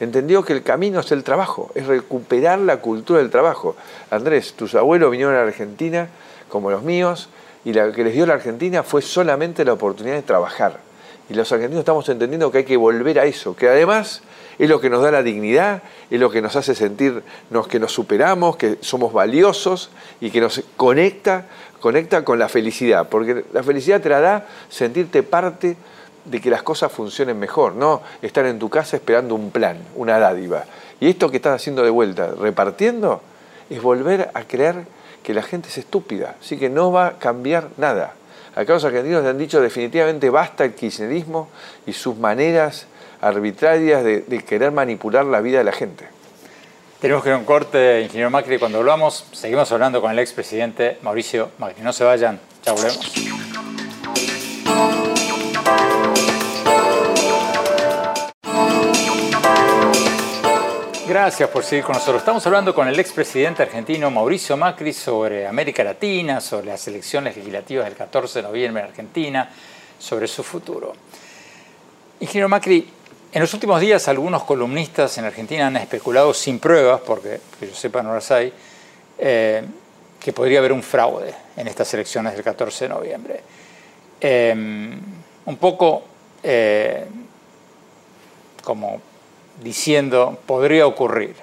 entendió 0.00 0.42
que 0.42 0.54
el 0.54 0.62
camino 0.62 1.00
es 1.00 1.12
el 1.12 1.22
trabajo, 1.22 1.70
es 1.74 1.86
recuperar 1.86 2.60
la 2.60 2.78
cultura 2.78 3.18
del 3.18 3.28
trabajo. 3.28 3.76
Andrés, 4.10 4.54
tus 4.54 4.74
abuelos 4.74 5.10
vinieron 5.10 5.34
a 5.34 5.42
la 5.42 5.48
Argentina 5.48 6.08
como 6.48 6.70
los 6.70 6.82
míos 6.82 7.28
y 7.62 7.74
lo 7.74 7.92
que 7.92 8.04
les 8.04 8.14
dio 8.14 8.24
la 8.24 8.32
Argentina 8.32 8.82
fue 8.82 9.02
solamente 9.02 9.62
la 9.62 9.74
oportunidad 9.74 10.14
de 10.14 10.22
trabajar. 10.22 10.80
Y 11.28 11.34
los 11.34 11.52
argentinos 11.52 11.80
estamos 11.80 12.08
entendiendo 12.08 12.50
que 12.50 12.58
hay 12.58 12.64
que 12.64 12.78
volver 12.78 13.18
a 13.18 13.26
eso, 13.26 13.54
que 13.54 13.68
además 13.68 14.22
es 14.60 14.68
lo 14.68 14.78
que 14.78 14.90
nos 14.90 15.02
da 15.02 15.10
la 15.10 15.22
dignidad, 15.22 15.82
es 16.10 16.20
lo 16.20 16.30
que 16.30 16.42
nos 16.42 16.54
hace 16.54 16.74
sentir 16.74 17.22
que 17.70 17.80
nos 17.80 17.92
superamos, 17.92 18.56
que 18.58 18.76
somos 18.82 19.10
valiosos 19.10 19.88
y 20.20 20.30
que 20.30 20.42
nos 20.42 20.62
conecta, 20.76 21.46
conecta 21.80 22.26
con 22.26 22.38
la 22.38 22.46
felicidad, 22.46 23.08
porque 23.08 23.42
la 23.54 23.62
felicidad 23.62 24.02
te 24.02 24.10
la 24.10 24.20
da 24.20 24.46
sentirte 24.68 25.22
parte 25.22 25.78
de 26.26 26.40
que 26.42 26.50
las 26.50 26.62
cosas 26.62 26.92
funcionen 26.92 27.38
mejor, 27.38 27.74
no 27.74 28.02
estar 28.20 28.44
en 28.44 28.58
tu 28.58 28.68
casa 28.68 28.96
esperando 28.96 29.34
un 29.34 29.50
plan, 29.50 29.78
una 29.96 30.18
dádiva. 30.18 30.66
Y 31.00 31.08
esto 31.08 31.30
que 31.30 31.38
estás 31.38 31.54
haciendo 31.54 31.82
de 31.82 31.88
vuelta, 31.88 32.32
repartiendo, 32.38 33.22
es 33.70 33.80
volver 33.80 34.30
a 34.34 34.42
creer 34.42 34.84
que 35.22 35.32
la 35.32 35.42
gente 35.42 35.70
es 35.70 35.78
estúpida, 35.78 36.36
así 36.38 36.58
que 36.58 36.68
no 36.68 36.92
va 36.92 37.06
a 37.06 37.12
cambiar 37.18 37.68
nada. 37.78 38.12
Acá 38.54 38.74
los 38.74 38.84
argentinos 38.84 39.22
le 39.22 39.30
han 39.30 39.38
dicho 39.38 39.58
definitivamente 39.62 40.28
basta 40.28 40.64
el 40.66 40.74
kirchnerismo 40.74 41.48
y 41.86 41.94
sus 41.94 42.18
maneras 42.18 42.88
arbitrarias 43.20 44.02
de, 44.04 44.44
querer 44.46 44.72
manipular 44.72 45.24
la 45.24 45.40
vida 45.40 45.58
de 45.58 45.64
la 45.64 45.72
gente. 45.72 46.08
Tenemos 47.00 47.22
que 47.22 47.30
ir 47.30 47.34
a 47.34 47.38
un 47.38 47.44
corte, 47.44 48.02
ingeniero 48.02 48.30
Macri. 48.30 48.58
Cuando 48.58 48.78
hablamos, 48.78 49.26
seguimos 49.32 49.70
hablando 49.72 50.00
con 50.00 50.10
el 50.10 50.18
expresidente 50.18 50.98
Mauricio 51.02 51.50
Macri. 51.58 51.82
No 51.82 51.92
se 51.92 52.04
vayan, 52.04 52.38
ya 52.64 52.72
volvemos. 52.72 53.12
Gracias 61.10 61.48
por 61.48 61.64
seguir 61.64 61.84
con 61.84 61.94
nosotros. 61.94 62.18
Estamos 62.18 62.46
hablando 62.46 62.72
con 62.72 62.86
el 62.86 62.96
expresidente 63.00 63.64
argentino 63.64 64.12
Mauricio 64.12 64.56
Macri 64.56 64.92
sobre 64.92 65.44
América 65.44 65.82
Latina, 65.82 66.40
sobre 66.40 66.66
las 66.68 66.86
elecciones 66.86 67.36
legislativas 67.36 67.86
del 67.86 67.96
14 67.96 68.38
de 68.38 68.42
noviembre 68.44 68.84
en 68.84 68.90
Argentina, 68.90 69.50
sobre 69.98 70.28
su 70.28 70.44
futuro. 70.44 70.92
Ingeniero 72.20 72.48
Macri, 72.48 72.88
en 73.32 73.40
los 73.40 73.54
últimos 73.54 73.80
días 73.80 74.08
algunos 74.08 74.44
columnistas 74.44 75.16
en 75.18 75.24
Argentina 75.24 75.68
han 75.68 75.76
especulado 75.76 76.34
sin 76.34 76.58
pruebas, 76.58 77.00
porque 77.06 77.40
que 77.58 77.68
yo 77.68 77.74
sepa 77.74 78.02
no 78.02 78.14
las 78.14 78.30
hay, 78.30 78.52
eh, 79.18 79.62
que 80.18 80.32
podría 80.32 80.58
haber 80.58 80.72
un 80.72 80.82
fraude 80.82 81.34
en 81.56 81.68
estas 81.68 81.92
elecciones 81.94 82.34
del 82.34 82.42
14 82.42 82.84
de 82.84 82.88
noviembre. 82.88 83.40
Eh, 84.20 84.54
un 85.46 85.56
poco 85.56 86.02
eh, 86.42 87.06
como 88.62 89.00
diciendo 89.62 90.38
podría 90.46 90.86
ocurrir. 90.86 91.34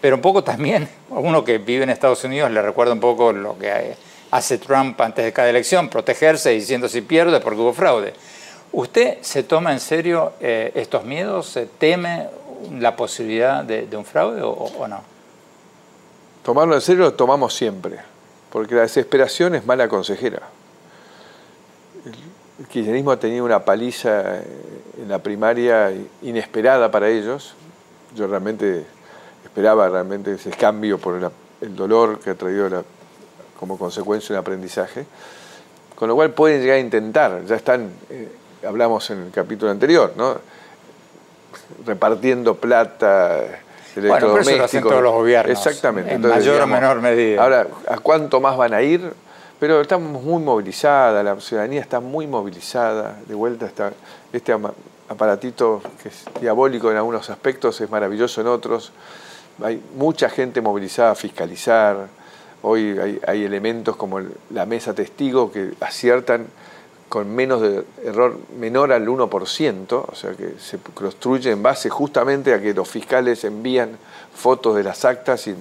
Pero 0.00 0.16
un 0.16 0.22
poco 0.22 0.44
también, 0.44 0.88
a 1.10 1.14
uno 1.18 1.44
que 1.44 1.58
vive 1.58 1.84
en 1.84 1.90
Estados 1.90 2.24
Unidos 2.24 2.50
le 2.50 2.62
recuerda 2.62 2.92
un 2.92 3.00
poco 3.00 3.32
lo 3.32 3.58
que 3.58 3.96
hace 4.30 4.58
Trump 4.58 5.00
antes 5.00 5.24
de 5.24 5.32
cada 5.32 5.50
elección, 5.50 5.88
protegerse 5.88 6.50
diciendo 6.50 6.88
si 6.88 7.00
pierde 7.00 7.40
porque 7.40 7.60
hubo 7.60 7.72
fraude. 7.72 8.12
¿Usted 8.72 9.18
se 9.22 9.42
toma 9.42 9.72
en 9.72 9.80
serio 9.80 10.32
eh, 10.40 10.72
estos 10.74 11.04
miedos? 11.04 11.46
¿Se 11.46 11.66
teme 11.66 12.28
la 12.78 12.96
posibilidad 12.96 13.64
de, 13.64 13.88
un 13.96 14.04
fraude 14.04 14.42
o, 14.42 14.88
no? 14.88 15.02
Tomarlo 16.42 16.74
en 16.74 16.80
serio 16.80 17.04
lo 17.04 17.14
tomamos 17.14 17.54
siempre, 17.54 17.98
porque 18.50 18.74
la 18.74 18.82
desesperación 18.82 19.54
es 19.54 19.66
mala 19.66 19.88
consejera. 19.88 20.42
El 22.58 22.66
kirchnerismo 22.66 23.12
ha 23.12 23.18
tenido 23.18 23.44
una 23.44 23.64
paliza 23.64 24.38
en 24.38 25.08
la 25.08 25.18
primaria 25.18 25.92
inesperada 26.22 26.90
para 26.90 27.08
ellos. 27.08 27.54
Yo 28.16 28.26
realmente 28.26 28.84
esperaba 29.44 29.88
realmente 29.88 30.32
ese 30.32 30.50
cambio 30.50 30.98
por 30.98 31.32
el 31.60 31.76
dolor 31.76 32.18
que 32.18 32.30
ha 32.30 32.34
traído 32.34 32.84
como 33.58 33.78
consecuencia 33.78 34.34
un 34.34 34.40
aprendizaje. 34.40 35.04
Con 35.94 36.08
lo 36.08 36.14
cual 36.14 36.30
pueden 36.30 36.60
llegar 36.60 36.76
a 36.76 36.80
intentar, 36.80 37.44
ya 37.44 37.56
están, 37.56 37.90
eh, 38.08 38.28
hablamos 38.66 39.10
en 39.10 39.24
el 39.24 39.30
capítulo 39.30 39.70
anterior, 39.70 40.12
¿no? 40.16 40.36
repartiendo 41.84 42.54
plata. 42.54 43.60
Bueno, 43.96 44.38
eso 44.38 44.56
lo 44.56 44.88
todos 44.88 45.02
los 45.02 45.12
gobiernos. 45.12 45.58
Exactamente. 45.58 46.12
En 46.12 46.20
mayor 46.20 46.60
o 46.60 46.66
menor 46.66 47.00
medida. 47.00 47.42
Ahora, 47.42 47.66
¿a 47.88 47.98
cuánto 47.98 48.40
más 48.40 48.56
van 48.56 48.74
a 48.74 48.82
ir? 48.82 49.12
Pero 49.58 49.80
estamos 49.80 50.22
muy 50.22 50.40
movilizadas, 50.40 51.24
la 51.24 51.40
ciudadanía 51.40 51.80
está 51.80 51.98
muy 51.98 52.28
movilizada, 52.28 53.18
de 53.26 53.34
vuelta 53.34 53.66
está 53.66 53.92
este 54.32 54.56
aparatito 55.08 55.82
que 56.00 56.10
es 56.10 56.24
diabólico 56.40 56.92
en 56.92 56.96
algunos 56.96 57.28
aspectos, 57.28 57.80
es 57.80 57.90
maravilloso 57.90 58.40
en 58.40 58.46
otros. 58.46 58.92
Hay 59.64 59.82
mucha 59.96 60.28
gente 60.28 60.60
movilizada 60.60 61.10
a 61.10 61.14
fiscalizar. 61.16 62.06
Hoy 62.62 63.20
hay, 63.26 63.44
elementos 63.44 63.96
como 63.96 64.20
la 64.50 64.64
mesa 64.64 64.94
testigo 64.94 65.50
que 65.50 65.72
aciertan 65.80 66.46
con 67.08 67.34
menos 67.34 67.62
de 67.62 67.84
error 68.04 68.36
menor 68.58 68.92
al 68.92 69.06
1%, 69.06 70.04
o 70.06 70.14
sea 70.14 70.32
que 70.32 70.54
se 70.58 70.78
construye 70.78 71.50
en 71.50 71.62
base 71.62 71.88
justamente 71.88 72.52
a 72.52 72.60
que 72.60 72.74
los 72.74 72.88
fiscales 72.88 73.44
envían 73.44 73.96
fotos 74.34 74.76
de 74.76 74.84
las 74.84 75.04
actas 75.04 75.46
y 75.46 75.54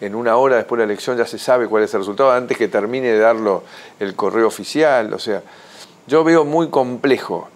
en 0.00 0.14
una 0.14 0.36
hora 0.36 0.56
después 0.56 0.78
de 0.78 0.86
la 0.86 0.92
elección 0.92 1.16
ya 1.16 1.26
se 1.26 1.38
sabe 1.38 1.68
cuál 1.68 1.84
es 1.84 1.94
el 1.94 2.00
resultado 2.00 2.32
antes 2.32 2.56
que 2.56 2.68
termine 2.68 3.08
de 3.08 3.18
darlo 3.18 3.62
el 3.98 4.14
correo 4.14 4.46
oficial. 4.46 5.12
O 5.12 5.18
sea, 5.18 5.42
yo 6.06 6.24
veo 6.24 6.44
muy 6.44 6.68
complejo 6.68 7.48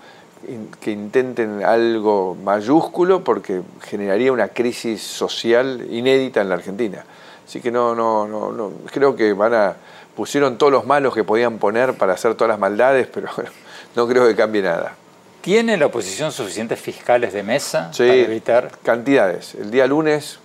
que 0.80 0.90
intenten 0.90 1.64
algo 1.64 2.36
mayúsculo 2.42 3.24
porque 3.24 3.62
generaría 3.82 4.30
una 4.30 4.48
crisis 4.48 5.02
social 5.02 5.86
inédita 5.90 6.42
en 6.42 6.50
la 6.50 6.56
Argentina. 6.56 7.04
Así 7.46 7.60
que 7.60 7.70
no, 7.70 7.94
no, 7.94 8.26
no, 8.26 8.52
no 8.52 8.72
creo 8.90 9.16
que 9.16 9.32
van 9.32 9.54
a 9.54 9.76
pusieron 10.16 10.58
todos 10.58 10.72
los 10.72 10.86
malos 10.86 11.14
que 11.14 11.24
podían 11.24 11.58
poner 11.58 11.94
para 11.94 12.14
hacer 12.14 12.34
todas 12.34 12.48
las 12.48 12.58
maldades, 12.58 13.08
pero 13.12 13.28
no 13.96 14.08
creo 14.08 14.26
que 14.26 14.34
cambie 14.34 14.62
nada. 14.62 14.96
¿Tiene 15.40 15.76
la 15.76 15.86
oposición 15.86 16.32
suficientes 16.32 16.80
fiscales 16.80 17.32
de 17.32 17.42
mesa 17.42 17.90
para 17.96 18.14
evitar? 18.14 18.70
Cantidades. 18.82 19.54
El 19.54 19.70
día 19.70 19.86
lunes 19.86 20.38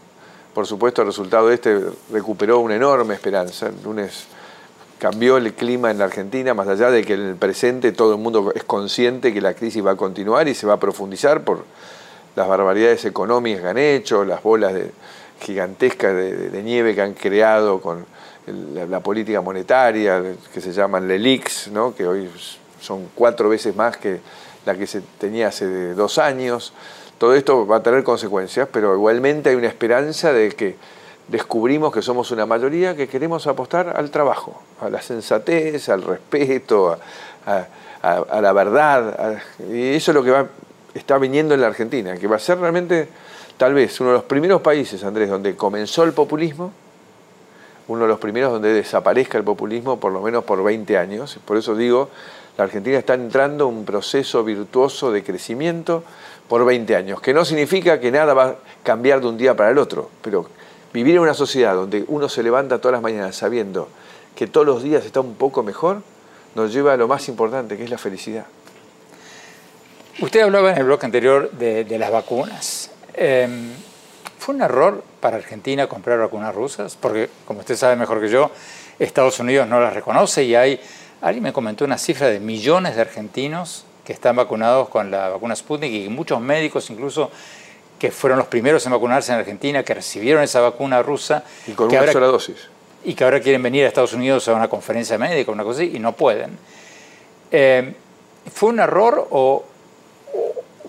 por 0.54 0.66
supuesto, 0.66 1.04
el 1.04 1.08
resultado 1.08 1.48
de 1.48 1.56
este 1.56 1.80
recuperó 2.12 2.60
una 2.60 2.76
enorme 2.76 3.14
esperanza. 3.14 3.68
El 3.68 3.82
lunes 3.84 4.26
cambió 4.98 5.38
el 5.38 5.54
clima 5.54 5.92
en 5.92 6.00
la 6.00 6.06
Argentina, 6.06 6.54
más 6.54 6.68
allá 6.68 6.92
de 6.92 7.06
que 7.06 7.14
en 7.14 7.22
el 7.22 7.36
presente 7.36 7.92
todo 7.92 8.16
el 8.16 8.20
mundo 8.20 8.52
es 8.54 8.64
consciente 8.64 9.34
que 9.34 9.42
la 9.42 9.54
crisis 9.54 9.86
va 9.86 9.92
a 9.92 9.96
continuar 9.96 10.48
y 10.48 10.56
se 10.56 10.68
va 10.68 10.74
a 10.74 10.80
profundizar 10.80 11.44
por 11.44 11.64
las 12.36 12.48
barbaridades 12.48 13.06
económicas 13.06 13.62
que 13.62 13.68
han 13.70 13.78
hecho, 13.78 14.26
las 14.26 14.42
bolas 14.44 14.74
gigantescas 15.40 16.14
de, 16.14 16.62
nieve 16.64 16.96
que 16.96 17.02
han 17.04 17.14
creado 17.14 17.80
con 17.80 18.06
la, 18.48 19.00
política 19.00 19.42
monetaria, 19.42 20.24
que 20.54 20.62
se 20.62 20.72
llaman 20.72 21.08
LELIX, 21.08 21.70
¿no? 21.72 21.96
que 21.96 22.08
hoy 22.08 22.30
son 22.82 23.10
cuatro 23.16 23.50
veces 23.50 23.76
más 23.76 23.98
que 23.98 24.20
la 24.66 24.76
que 24.76 24.88
se 24.88 25.02
tenía 25.18 25.48
hace 25.50 25.94
dos 25.94 26.18
años. 26.18 26.74
Todo 27.18 27.36
esto 27.36 27.68
va 27.68 27.78
a 27.78 27.84
tener 27.84 28.04
consecuencias, 28.04 28.68
pero 28.72 28.94
igualmente 28.96 29.50
hay 29.50 29.56
una 29.56 29.68
esperanza 29.68 30.32
de 30.32 30.50
que 30.52 30.76
descubrimos 31.28 31.94
que 31.94 32.02
somos 32.02 32.32
una 32.32 32.46
mayoría 32.46 32.96
que 32.96 33.08
queremos 33.08 33.46
apostar 33.48 33.94
al 33.96 34.10
trabajo, 34.10 34.62
a 34.82 34.90
la 34.90 35.02
sensatez, 35.02 35.90
al 35.90 36.02
respeto, 36.02 36.98
a, 37.46 38.42
la 38.42 38.54
verdad. 38.54 39.42
y 39.60 39.96
eso 39.96 40.12
es 40.12 40.16
lo 40.16 40.24
que 40.24 40.32
va, 40.32 40.48
está 40.94 41.18
viniendo 41.18 41.54
en 41.54 41.62
la 41.62 41.68
Argentina, 41.68 42.16
que 42.18 42.28
va 42.28 42.38
a 42.38 42.40
ser 42.40 42.60
realmente 42.60 43.08
tal 43.58 43.74
vez 43.74 44.00
uno 44.00 44.12
de 44.12 44.16
los 44.16 44.24
primeros 44.24 44.62
países, 44.62 45.04
Andrés, 45.04 45.30
donde 45.30 45.56
comenzó 45.56 46.04
el 46.04 46.14
populismo, 46.14 46.72
uno 47.90 48.04
de 48.04 48.08
los 48.08 48.20
primeros 48.20 48.54
donde 48.54 48.72
desaparezca 48.72 49.38
el 49.38 49.44
populismo 49.44 50.00
por 50.00 50.14
lo 50.14 50.22
menos 50.22 50.46
por 50.46 50.64
20 50.64 50.98
años. 50.98 51.38
Por 51.44 51.58
eso 51.58 51.76
digo, 51.76 52.10
la 52.58 52.64
Argentina 52.64 52.98
está 52.98 53.16
entrando 53.16 53.68
en 53.68 53.76
un 53.76 53.86
proceso 53.86 54.44
virtuoso 54.46 55.12
de 55.12 55.24
crecimiento 55.24 56.04
por 56.48 56.64
20 56.66 56.96
años, 56.96 57.22
que 57.22 57.34
no 57.34 57.44
significa 57.44 58.00
que 58.00 58.12
nada 58.12 58.34
va 58.34 58.46
a 58.46 58.56
cambiar 58.84 59.20
de 59.20 59.28
un 59.28 59.38
día 59.38 59.56
para 59.56 59.70
el 59.70 59.78
otro, 59.78 60.10
pero 60.22 60.48
Vivir 60.94 61.16
en 61.16 61.22
una 61.22 61.36
sociedad 61.36 61.76
donde 61.76 62.04
uno 62.08 62.30
se 62.30 62.42
levanta 62.42 62.80
todas 62.80 62.94
las 62.94 63.02
mañanas 63.02 63.36
sabiendo 63.36 63.90
que 64.36 64.48
todos 64.48 64.66
los 64.66 64.82
días 64.82 65.06
está 65.06 65.20
un 65.20 65.36
poco 65.36 65.62
mejor, 65.62 66.02
nos 66.56 66.74
lleva 66.74 66.94
a 66.94 66.98
lo 66.98 67.08
más 67.08 67.28
importante, 67.28 67.78
que 67.78 67.84
es 67.84 67.90
la 67.90 67.98
felicidad. 67.98 68.46
Usted 70.20 70.42
hablaba 70.42 70.72
en 70.72 70.78
el 70.78 70.86
bloque 70.86 71.06
anterior 71.06 71.52
de, 71.52 71.98
las 72.00 72.12
vacunas. 72.12 72.90
Em, 73.14 73.72
¿Fue 74.40 74.56
un 74.56 74.62
error 74.62 75.04
para 75.20 75.36
Argentina 75.36 75.88
comprar 75.88 76.18
vacunas 76.18 76.56
rusas? 76.56 76.96
Porque, 76.96 77.30
como 77.46 77.60
usted 77.60 77.76
sabe 77.76 77.98
mejor 77.98 78.22
que 78.22 78.30
yo, 78.30 78.50
Estados 78.98 79.40
Unidos 79.40 79.68
no 79.68 79.82
las 79.82 79.94
reconoce 79.94 80.44
y 80.46 80.56
hay, 80.56 80.80
alguien 81.22 81.44
me 81.44 81.54
comentó 81.54 81.84
una 81.84 81.98
cifra 81.98 82.28
de 82.28 82.40
millones 82.40 82.96
de 82.96 83.02
argentinos 83.02 83.86
que 84.06 84.14
están 84.14 84.38
vacunados 84.38 84.88
con 84.88 85.12
la 85.12 85.28
vacuna 85.28 85.56
Sputnik 85.56 85.92
y 85.92 86.10
muchos 86.10 86.40
médicos 86.40 86.90
incluso 86.90 87.30
que 88.00 88.12
fueron 88.12 88.40
los 88.40 88.48
primeros 88.48 88.86
en 88.86 88.94
vacunarse 88.94 89.34
en 89.34 89.40
Argentina, 89.40 89.84
que 89.84 89.94
recibieron 89.94 90.42
esa 90.42 90.62
vacuna 90.62 91.04
rusa. 91.04 91.44
Y 91.68 91.74
con 91.74 91.90
una 91.94 92.12
sola 92.12 92.28
dosis. 92.28 92.70
Y 93.04 93.14
que 93.14 93.26
ahora 93.26 93.42
quieren 93.42 93.62
venir 93.62 93.84
a 93.84 93.88
Estados 93.90 94.14
Unidos 94.14 94.48
a 94.48 94.54
una 94.54 94.70
conferencia 94.70 95.18
médica, 95.18 95.52
una 95.52 95.64
cosa 95.64 95.82
así, 95.82 95.92
y 95.96 96.00
no 96.00 96.14
pueden. 96.14 96.58
Eh, 97.52 97.94
¿Fue 98.54 98.70
un 98.70 98.80
error 98.80 99.28
o, 99.32 99.66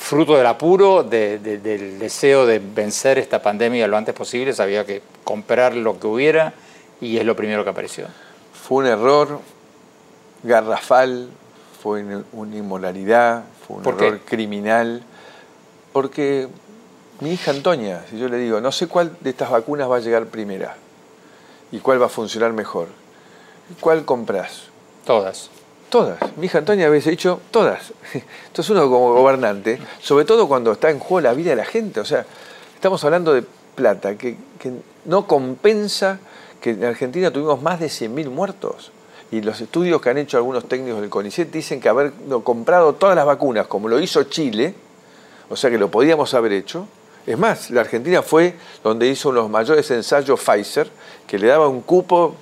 fruto 0.01 0.35
del 0.35 0.47
apuro, 0.47 1.05
del 1.05 1.99
deseo 1.99 2.47
de 2.47 2.59
vencer 2.59 3.19
esta 3.19 3.41
pandemia 3.41 3.87
lo 3.87 3.97
antes 3.97 4.15
posible? 4.15 4.53
Había 4.59 4.85
que 4.85 5.03
comprar 5.23 5.77
lo 5.77 6.01
que 6.01 6.07
hubiera 6.07 6.55
y 7.01 7.19
es 7.19 7.25
lo 7.25 7.37
primero 7.37 7.63
que 7.63 7.71
apareció. 7.71 8.07
Fue 8.53 8.79
un 8.79 8.87
error 8.87 9.41
garrafal, 10.43 11.29
fue 11.83 12.05
una 12.33 12.57
inmoralidad, 12.57 13.45
fue 13.67 13.77
un 13.77 13.87
error 13.87 14.21
criminal, 14.25 15.03
porque 15.93 16.49
mi 17.21 17.33
hija 17.33 17.51
Antonia, 17.51 18.05
si 18.09 18.19
yo 18.19 18.29
le 18.29 18.39
digo, 18.39 18.61
no 18.61 18.73
sé 18.73 18.87
cuál 18.87 19.17
de 19.21 19.31
estas 19.31 19.51
vacunas 19.51 19.89
va 19.89 19.97
a 19.97 20.01
llegar 20.01 20.27
primera 20.27 20.77
y 21.71 21.79
cuál 21.79 22.01
va 22.01 22.07
a 22.07 22.11
funcionar 22.11 22.53
mejor, 22.53 22.89
¿cuál 23.81 24.05
compras? 24.05 24.63
Todas. 25.05 25.51
Todas. 25.91 26.21
Mi 26.37 26.47
hija 26.47 26.59
Antonia 26.59 26.87
había 26.87 27.01
dicho 27.01 27.41
todas. 27.51 27.93
Entonces 28.47 28.71
uno 28.71 28.83
como 28.83 29.13
gobernante, 29.13 29.81
sobre 30.01 30.25
todo 30.25 30.47
cuando 30.47 30.73
está 30.73 30.89
en 30.89 31.01
juego 31.01 31.21
la 31.21 31.35
vida 31.35 31.51
de 31.51 31.57
la 31.57 31.65
gente, 31.65 31.99
o 31.99 32.05
sea, 32.05 32.25
estamos 32.75 33.03
hablando 33.05 33.35
de 33.35 33.45
plata 33.75 34.17
que, 34.17 34.37
no 35.05 35.27
compensa 35.27 36.21
que 36.61 36.71
en 36.71 36.85
Argentina 36.85 37.33
tuvimos 37.33 37.61
más 37.61 37.81
de 37.81 37.87
100.000 37.87 38.31
muertos. 38.31 38.93
Y 39.33 39.41
los 39.41 39.61
estudios 39.61 40.01
que 40.01 40.11
han 40.11 40.19
hecho 40.19 40.37
algunos 40.37 40.69
técnicos 40.69 41.01
del 41.01 41.11
CONICET 41.11 41.51
dicen 41.51 41.81
que 41.81 41.89
haber 41.89 42.13
comprado 42.45 42.95
todas 42.95 43.17
las 43.17 43.27
vacunas, 43.27 43.67
como 43.67 43.89
lo 43.89 43.99
hizo 43.99 44.23
Chile, 44.25 44.75
o 45.49 45.57
sea 45.57 45.71
que 45.71 45.79
lo 45.79 45.91
podíamos 45.91 46.35
haber 46.35 46.53
hecho, 46.53 46.87
es 47.27 47.39
más, 47.39 47.71
la 47.71 47.83
Argentina 47.83 48.23
fue 48.23 48.55
donde 48.83 49.09
hizo 49.09 49.33
los 49.33 49.51
mayores 49.51 49.91
ensayos 49.91 50.41
Pfizer, 50.41 50.89
que 51.27 51.39
le 51.39 51.49
daba 51.49 51.69
un 51.69 51.83
cupo 51.83 52.35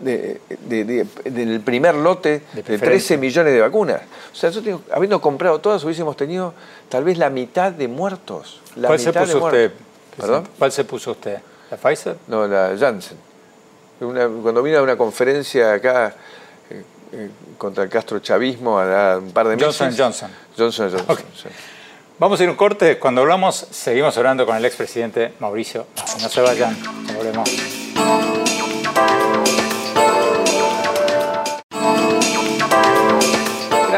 del 0.00 1.60
primer 1.64 1.94
lote 1.94 2.42
de, 2.52 2.78
13 2.78 3.16
millones 3.16 3.52
de 3.52 3.60
vacunas. 3.60 4.02
O 4.32 4.36
sea, 4.36 4.50
nosotros, 4.50 4.80
habiendo 4.92 5.20
comprado 5.20 5.60
todas, 5.60 5.82
hubiésemos 5.84 6.16
tenido 6.16 6.54
tal 6.88 7.04
vez 7.04 7.18
la 7.18 7.30
mitad 7.30 7.72
de 7.72 7.88
muertos. 7.88 8.60
¿Cuál 8.80 8.98
se 8.98 9.12
puso 9.12 9.44
usted? 9.44 9.72
¿Cuál 10.58 10.72
se 10.72 10.84
puso 10.84 11.10
usted? 11.12 11.38
¿La 11.70 11.76
Pfizer? 11.76 12.16
No, 12.28 12.46
la 12.46 12.76
Janssen. 12.78 13.18
cuando 13.98 14.62
vino 14.62 14.78
a 14.78 14.82
una 14.82 14.96
conferencia 14.96 15.74
acá 15.74 16.14
eh, 16.70 16.82
eh, 17.12 17.30
contra 17.58 17.84
el 17.84 17.90
Castro 17.90 18.18
Chavismo, 18.20 18.78
a 18.78 19.18
un 19.18 19.32
par 19.32 19.48
de 19.48 19.56
meses. 19.56 19.76
Johnson 19.78 19.96
Johnson. 19.96 20.30
Johnson 20.56 20.90
Johnson. 20.90 21.52
Vamos 22.18 22.40
a 22.40 22.44
ir 22.44 22.50
un 22.50 22.56
corte. 22.56 22.98
Cuando 22.98 23.20
hablamos, 23.20 23.66
seguimos 23.70 24.16
hablando 24.16 24.46
con 24.46 24.56
el 24.56 24.64
expresidente 24.64 25.34
Mauricio. 25.38 25.86
No 26.22 26.28
se 26.28 26.40
vayan, 26.40 26.76
volvemos. 27.14 28.45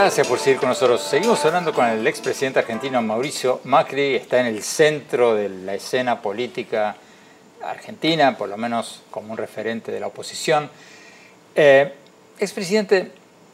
Gracias 0.09 0.27
por 0.27 0.39
seguir 0.39 0.59
con 0.59 0.71
nosotros. 0.71 1.03
Seguimos 1.03 1.45
hablando 1.45 1.75
con 1.75 1.85
el 1.85 2.07
expresidente 2.07 2.61
argentino 2.61 3.03
Mauricio 3.03 3.61
Macri. 3.65 4.17
Está 4.17 4.41
en 4.41 4.47
el 4.47 4.63
centro 4.63 5.35
de 5.35 5.51
la 5.51 5.75
escena 5.75 6.23
política 6.23 6.97
argentina, 7.63 8.35
por 8.39 8.49
lo 8.49 8.57
menos 8.57 9.03
como 9.11 9.33
un 9.33 9.37
referente 9.37 9.93
de 9.93 10.01
la 10.01 10.07
oposición. 10.07 10.71
Eh, 11.55 11.93
expresidente, 12.39 13.13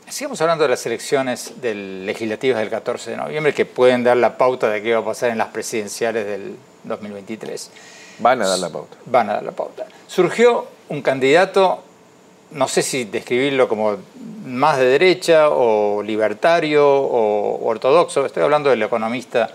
Sigamos 0.08 0.40
hablando 0.42 0.62
de 0.62 0.70
las 0.70 0.86
elecciones 0.86 1.60
del 1.60 2.06
legislativas 2.06 2.60
del 2.60 2.70
14 2.70 3.10
de 3.10 3.16
noviembre 3.16 3.52
que 3.52 3.66
pueden 3.66 4.04
dar 4.04 4.16
la 4.16 4.38
pauta 4.38 4.68
de 4.68 4.80
qué 4.80 4.94
va 4.94 5.00
a 5.00 5.04
pasar 5.04 5.30
en 5.30 5.38
las 5.38 5.48
presidenciales 5.48 6.24
del 6.24 6.54
2023. 6.84 7.70
Van 8.20 8.40
a 8.42 8.46
dar 8.46 8.60
la 8.60 8.70
pauta. 8.70 8.96
Van 9.06 9.28
a 9.28 9.32
dar 9.32 9.42
la 9.42 9.50
pauta. 9.50 9.86
Surgió 10.06 10.68
un 10.88 11.02
candidato, 11.02 11.82
no 12.54 12.68
sé 12.68 12.82
si 12.82 13.04
describirlo 13.04 13.68
como 13.68 13.96
más 14.46 14.78
de 14.78 14.86
derecha 14.86 15.50
o 15.50 16.02
libertario 16.02 16.86
o 16.86 17.66
ortodoxo, 17.66 18.24
estoy 18.24 18.42
hablando 18.42 18.70
del 18.70 18.82
economista 18.82 19.50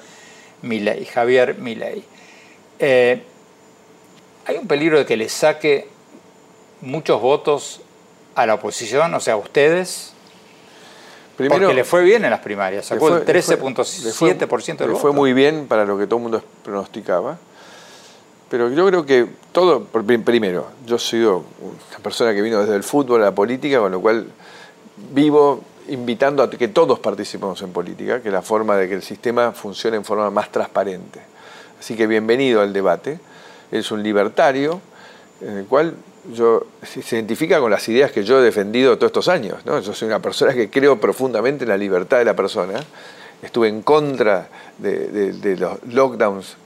Javier 1.12 1.56
Milei. 1.58 2.04
Eh, 2.78 3.24
hay 4.46 4.58
un 4.58 4.68
peligro 4.68 4.98
de 5.00 5.06
que 5.06 5.16
le 5.16 5.30
saque 5.30 5.88
muchos 6.82 7.22
votos 7.22 7.82
a 8.36 8.46
la 8.46 8.56
oposición, 8.56 9.14
o 9.14 9.20
sea, 9.20 9.36
a 9.36 9.38
ustedes, 9.38 10.14
porque 11.38 11.74
le 11.74 11.84
fue 11.86 12.04
bien 12.04 12.26
en 12.26 12.32
las 12.32 12.42
primarias, 12.42 12.88
sacó 12.88 13.16
el 13.16 13.26
13.7% 13.26 14.78
del 14.78 14.90
voto. 14.90 15.00
fue 15.00 15.14
muy 15.14 15.32
bien 15.32 15.68
para 15.68 15.86
lo 15.86 15.98
que 15.98 16.06
todo 16.06 16.18
el 16.18 16.24
mundo 16.24 16.44
pronosticaba. 16.64 17.38
Pero 18.50 18.70
yo 18.70 18.88
creo 18.88 19.06
que 19.06 19.28
todo, 19.52 19.84
primero, 19.84 20.68
yo 20.86 20.98
soy 20.98 21.24
una 21.24 21.44
persona 22.02 22.34
que 22.34 22.42
vino 22.42 22.60
desde 22.60 22.76
el 22.76 22.84
fútbol 22.84 23.22
a 23.22 23.26
la 23.26 23.36
política, 23.36 23.80
con 23.80 23.92
lo 23.92 24.02
cual 24.02 24.28
vivo 25.14 25.62
invitando 25.90 26.44
a 26.44 26.50
que 26.50 26.68
todos 26.68 27.00
participemos 27.00 27.62
en 27.62 27.72
política, 27.72 28.22
que 28.22 28.32
la 28.32 28.42
forma 28.42 28.76
de 28.76 28.88
que 28.88 28.96
el 28.96 29.04
sistema 29.04 29.52
funcione 29.52 29.98
en 29.98 30.06
forma 30.06 30.30
más 30.32 30.52
transparente. 30.52 31.20
Así 31.80 31.96
que 31.96 32.08
bienvenido 32.08 32.62
al 32.62 32.74
debate. 32.74 33.20
Es 33.72 33.92
un 33.92 34.04
libertario 34.04 34.82
en 35.42 35.58
el 35.58 35.66
cual 35.66 35.94
yo, 36.34 36.66
se 36.84 37.16
identifica 37.16 37.60
con 37.60 37.72
las 37.72 37.88
ideas 37.88 38.12
que 38.12 38.24
yo 38.24 38.40
he 38.40 38.44
defendido 38.44 38.98
todos 38.98 39.10
estos 39.10 39.28
años. 39.28 39.64
Yo 39.66 39.94
soy 39.94 40.08
una 40.08 40.22
persona 40.22 40.54
que 40.54 40.70
creo 40.70 41.00
profundamente 41.00 41.64
en 41.64 41.70
la 41.70 41.78
libertad 41.78 42.18
de 42.18 42.26
la 42.26 42.36
persona. 42.36 42.80
Estuve 43.42 43.70
en 43.70 43.82
contra 43.82 44.50
de, 44.78 45.56
los 45.58 45.84
lockdowns 45.86 46.58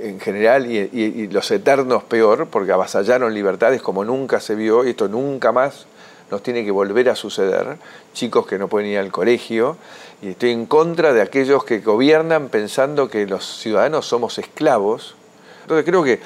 en 0.00 0.20
general 0.20 0.70
y, 0.70 1.28
los 1.28 1.50
eternos 1.50 2.02
peor, 2.04 2.48
porque 2.48 2.72
avasallaron 2.72 3.34
libertades 3.34 3.82
como 3.82 4.04
nunca 4.04 4.40
se 4.40 4.54
vio 4.54 4.84
y 4.84 4.90
esto 4.90 5.08
nunca 5.08 5.52
más 5.52 5.86
nos 6.30 6.42
tiene 6.42 6.64
que 6.64 6.70
volver 6.70 7.08
a 7.08 7.16
suceder. 7.16 7.76
Chicos 8.12 8.46
que 8.46 8.58
no 8.58 8.68
pueden 8.68 8.88
ir 8.88 8.98
al 8.98 9.10
colegio. 9.10 9.76
Y 10.22 10.30
estoy 10.30 10.50
en 10.50 10.66
contra 10.66 11.12
de 11.12 11.22
aquellos 11.22 11.64
que 11.64 11.80
gobiernan 11.80 12.48
pensando 12.48 13.08
que 13.08 13.26
los 13.26 13.58
ciudadanos 13.58 14.06
somos 14.06 14.38
esclavos. 14.38 15.16
Entonces 15.62 15.84
creo 15.84 16.04
que 16.04 16.20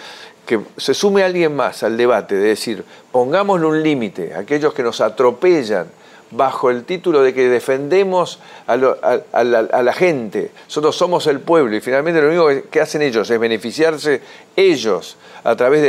que 0.45 0.61
se 0.77 0.95
sume 0.95 1.23
alguien 1.23 1.55
más 1.57 1.83
al 1.83 1.97
debate 1.97 2.35
de 2.35 2.49
decir, 2.49 2.85
pongámosle 3.13 3.67
un 3.67 3.83
límite 3.83 4.35
a 4.35 4.41
aquellos 4.41 4.75
que 4.75 4.83
nos 4.83 5.01
atropellan 5.01 5.87
bajo 6.31 6.71
el 6.71 6.85
título 6.85 7.23
de 7.23 7.33
que 7.33 7.49
defendemos 7.49 8.41
a, 8.67 8.77
la, 8.77 9.93
gente, 9.93 10.51
nosotros 10.67 10.97
somos 10.97 11.27
el 11.27 11.41
pueblo 11.41 11.77
y 11.77 11.81
finalmente 11.81 12.21
lo 12.21 12.29
único 12.29 12.69
que 12.71 12.81
hacen 12.81 13.03
ellos 13.03 13.29
es 13.31 13.39
beneficiarse 13.39 14.21
ellos 14.57 15.17
a 15.45 15.55
través 15.57 15.83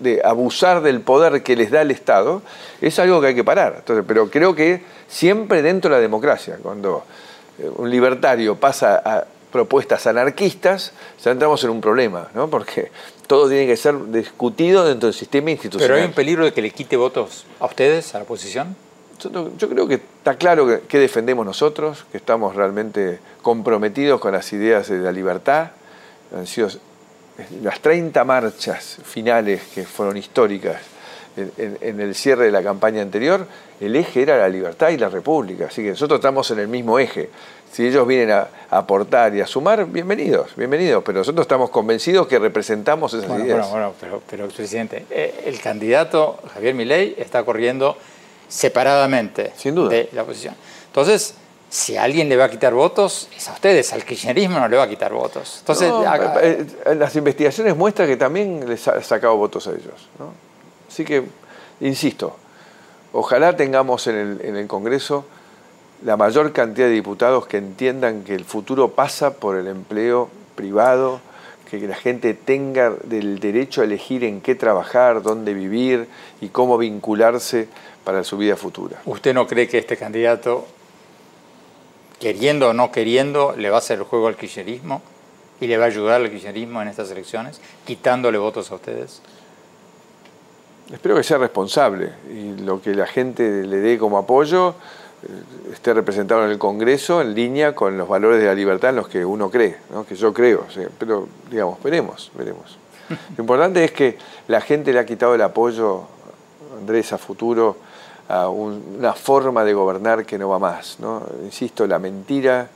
de, 0.00 0.22
abusar 0.24 0.82
del 0.82 1.00
poder 1.00 1.42
que 1.42 1.56
les 1.56 1.70
da 1.70 1.82
el 1.82 1.90
Estado, 1.90 2.42
es 2.80 2.98
algo 2.98 3.20
que 3.20 3.28
hay 3.28 3.34
que 3.34 3.44
parar. 3.44 3.76
Entonces, 3.78 4.04
pero 4.06 4.30
creo 4.30 4.54
que 4.54 4.82
siempre 5.08 5.62
dentro 5.62 5.90
de 5.90 5.96
la 5.96 6.00
democracia, 6.00 6.58
cuando 6.62 7.04
eh, 7.58 7.70
un 7.76 7.90
libertario 7.90 8.56
pasa 8.56 9.02
a 9.04 9.24
propuestas 9.52 10.06
anarquistas, 10.06 10.92
ya 11.22 11.30
entramos 11.30 11.62
en 11.62 11.70
un 11.70 11.80
problema, 11.80 12.28
¿no? 12.34 12.48
porque 12.48 12.90
todo 13.26 13.48
tiene 13.48 13.66
que 13.66 13.76
ser 13.76 14.10
discutido 14.10 14.84
dentro 14.84 15.08
del 15.08 15.14
sistema 15.14 15.50
institucional. 15.50 15.88
¿Pero 15.88 16.00
hay 16.00 16.08
un 16.08 16.14
peligro 16.14 16.44
de 16.44 16.52
que 16.52 16.62
le 16.62 16.70
quite 16.70 16.96
votos 16.96 17.44
a 17.60 17.66
ustedes, 17.66 18.14
a 18.14 18.18
la 18.18 18.24
oposición? 18.24 18.74
Yo, 19.30 19.68
creo 19.68 19.86
que 19.86 19.94
está 19.94 20.36
claro 20.36 20.80
que, 20.88 20.98
defendemos 20.98 21.44
nosotros, 21.44 22.04
que 22.10 22.18
estamos 22.18 22.56
realmente 22.56 23.18
comprometidos 23.42 24.20
con 24.20 24.32
las 24.32 24.52
ideas 24.52 24.88
de 24.88 24.98
la 24.98 25.12
libertad. 25.12 25.72
Han 26.34 26.46
sido 26.46 26.68
las 27.62 27.80
30 27.80 28.24
marchas 28.24 28.98
finales 29.04 29.62
que 29.74 29.84
fueron 29.84 30.16
históricas 30.16 30.76
en, 31.36 32.00
el 32.00 32.14
cierre 32.14 32.46
de 32.46 32.50
la 32.50 32.62
campaña 32.62 33.02
anterior, 33.02 33.46
el 33.80 33.96
eje 33.96 34.22
era 34.22 34.38
la 34.38 34.48
libertad 34.48 34.90
y 34.90 34.98
la 34.98 35.08
república. 35.08 35.66
Así 35.66 35.82
que 35.82 35.90
nosotros 35.90 36.18
estamos 36.18 36.50
en 36.50 36.58
el 36.58 36.68
mismo 36.68 36.98
eje. 36.98 37.30
Si 37.72 37.86
ellos 37.86 38.06
vienen 38.06 38.32
a, 38.32 38.48
aportar 38.70 39.34
y 39.34 39.40
a 39.40 39.46
sumar, 39.46 39.86
bienvenidos, 39.86 40.54
bienvenidos. 40.56 41.02
Pero 41.04 41.20
nosotros 41.20 41.44
estamos 41.44 41.70
convencidos 41.70 42.26
que 42.26 42.38
representamos 42.38 43.14
esas 43.14 43.30
ideas. 43.40 43.70
Bueno, 43.70 43.94
bueno, 44.00 44.22
pero, 44.28 44.48
presidente, 44.48 45.06
eh, 45.10 45.44
el 45.46 45.58
candidato 45.60 46.38
Javier 46.52 46.74
Milei 46.74 47.14
está 47.16 47.44
corriendo 47.44 47.96
separadamente 48.52 49.52
Sin 49.56 49.74
duda. 49.74 49.88
de 49.88 50.10
la 50.12 50.22
oposición. 50.22 50.54
Entonces, 50.88 51.34
si 51.70 51.96
alguien 51.96 52.28
le 52.28 52.36
va 52.36 52.44
a 52.44 52.50
quitar 52.50 52.74
votos, 52.74 53.28
es 53.34 53.48
a 53.48 53.54
ustedes, 53.54 53.94
al 53.94 54.04
kirchnerismo 54.04 54.58
no 54.58 54.68
le 54.68 54.76
va 54.76 54.82
a 54.82 54.88
quitar 54.88 55.10
votos. 55.14 55.56
Entonces, 55.60 55.90
eh, 56.42 56.66
eh, 56.84 56.94
las 56.94 57.16
investigaciones 57.16 57.74
muestran 57.74 58.08
que 58.08 58.18
también 58.18 58.68
les 58.68 58.86
ha 58.88 59.02
sacado 59.02 59.36
votos 59.38 59.66
a 59.68 59.70
ellos. 59.70 60.08
Así 60.86 61.02
que, 61.06 61.24
insisto, 61.80 62.36
ojalá 63.14 63.56
tengamos 63.56 64.06
en 64.06 64.38
el, 64.42 64.66
Congreso 64.66 65.24
la 66.04 66.18
mayor 66.18 66.52
cantidad 66.52 66.88
de 66.88 66.92
diputados 66.92 67.46
que 67.46 67.56
entiendan 67.56 68.22
que 68.22 68.34
el 68.34 68.44
futuro 68.44 68.90
pasa 68.90 69.34
por 69.34 69.56
el 69.56 69.66
empleo 69.66 70.28
privado, 70.54 71.20
que 71.70 71.78
la 71.88 71.94
gente 71.94 72.34
tenga 72.34 72.92
el 73.10 73.38
derecho 73.38 73.80
a 73.80 73.84
elegir 73.84 74.24
en 74.24 74.42
qué 74.42 74.54
trabajar, 74.54 75.22
dónde 75.22 75.54
vivir 75.54 76.06
y 76.42 76.48
cómo 76.48 76.76
vincularse 76.76 77.68
para 78.04 78.24
su 78.24 78.36
vida 78.36 78.56
futura. 78.56 79.00
¿Usted 79.06 79.34
no 79.34 79.46
cree 79.46 79.68
que 79.68 79.78
este 79.78 79.96
candidato, 79.96 80.66
queriendo 82.20 82.70
o 82.70 82.72
no 82.72 82.90
queriendo, 82.90 83.54
le 83.56 83.70
va 83.70 83.76
a 83.76 83.78
hacer 83.78 83.98
el 83.98 84.04
juego 84.04 84.28
al 84.28 84.36
kirchnerismo 84.36 85.02
y 85.60 85.66
le 85.66 85.76
va 85.76 85.84
a 85.84 85.88
ayudar 85.88 86.20
al 86.20 86.30
kirchnerismo 86.30 86.82
en 86.82 86.88
estas 86.88 87.10
elecciones, 87.10 87.60
quitándole 87.86 88.38
votos 88.38 88.70
a 88.70 88.74
ustedes? 88.74 89.22
Espero 90.92 91.16
que 91.16 91.22
sea 91.22 91.38
responsable 91.38 92.12
y 92.30 92.60
lo 92.60 92.82
que 92.82 92.94
la 92.94 93.06
gente 93.06 93.64
le 93.64 93.78
dé 93.78 93.98
como 93.98 94.18
apoyo 94.18 94.74
eh, 95.22 95.72
esté 95.72 95.94
representado 95.94 96.44
en 96.44 96.50
el 96.50 96.58
Congreso 96.58 97.22
en 97.22 97.34
línea 97.34 97.74
con 97.74 97.96
los 97.96 98.08
valores 98.08 98.40
de 98.40 98.46
la 98.46 98.54
libertad 98.54 98.90
en 98.90 98.96
los 98.96 99.08
que 99.08 99.24
uno 99.24 99.50
cree, 99.50 99.76
que 100.08 100.14
yo 100.16 100.32
creo. 100.34 100.66
pero, 100.98 101.28
digamos, 101.50 101.82
veremos, 101.82 102.30
veremos. 102.34 102.78
Lo 103.36 103.42
importante 103.42 103.84
es 103.84 103.92
que 103.92 104.18
la 104.48 104.60
gente 104.60 104.92
le 104.92 104.98
ha 104.98 105.06
quitado 105.06 105.34
el 105.34 105.42
apoyo, 105.42 106.02
Andrés, 106.78 107.12
a 107.12 107.18
futuro, 107.18 107.76
a 108.28 108.48
una 108.48 109.12
forma 109.12 109.64
de 109.64 109.74
gobernar 109.74 110.24
que 110.24 110.38
no 110.38 110.48
va 110.48 110.58
más. 110.58 110.98
Insisto, 111.44 111.86
la 111.86 111.98
mentira 111.98 112.68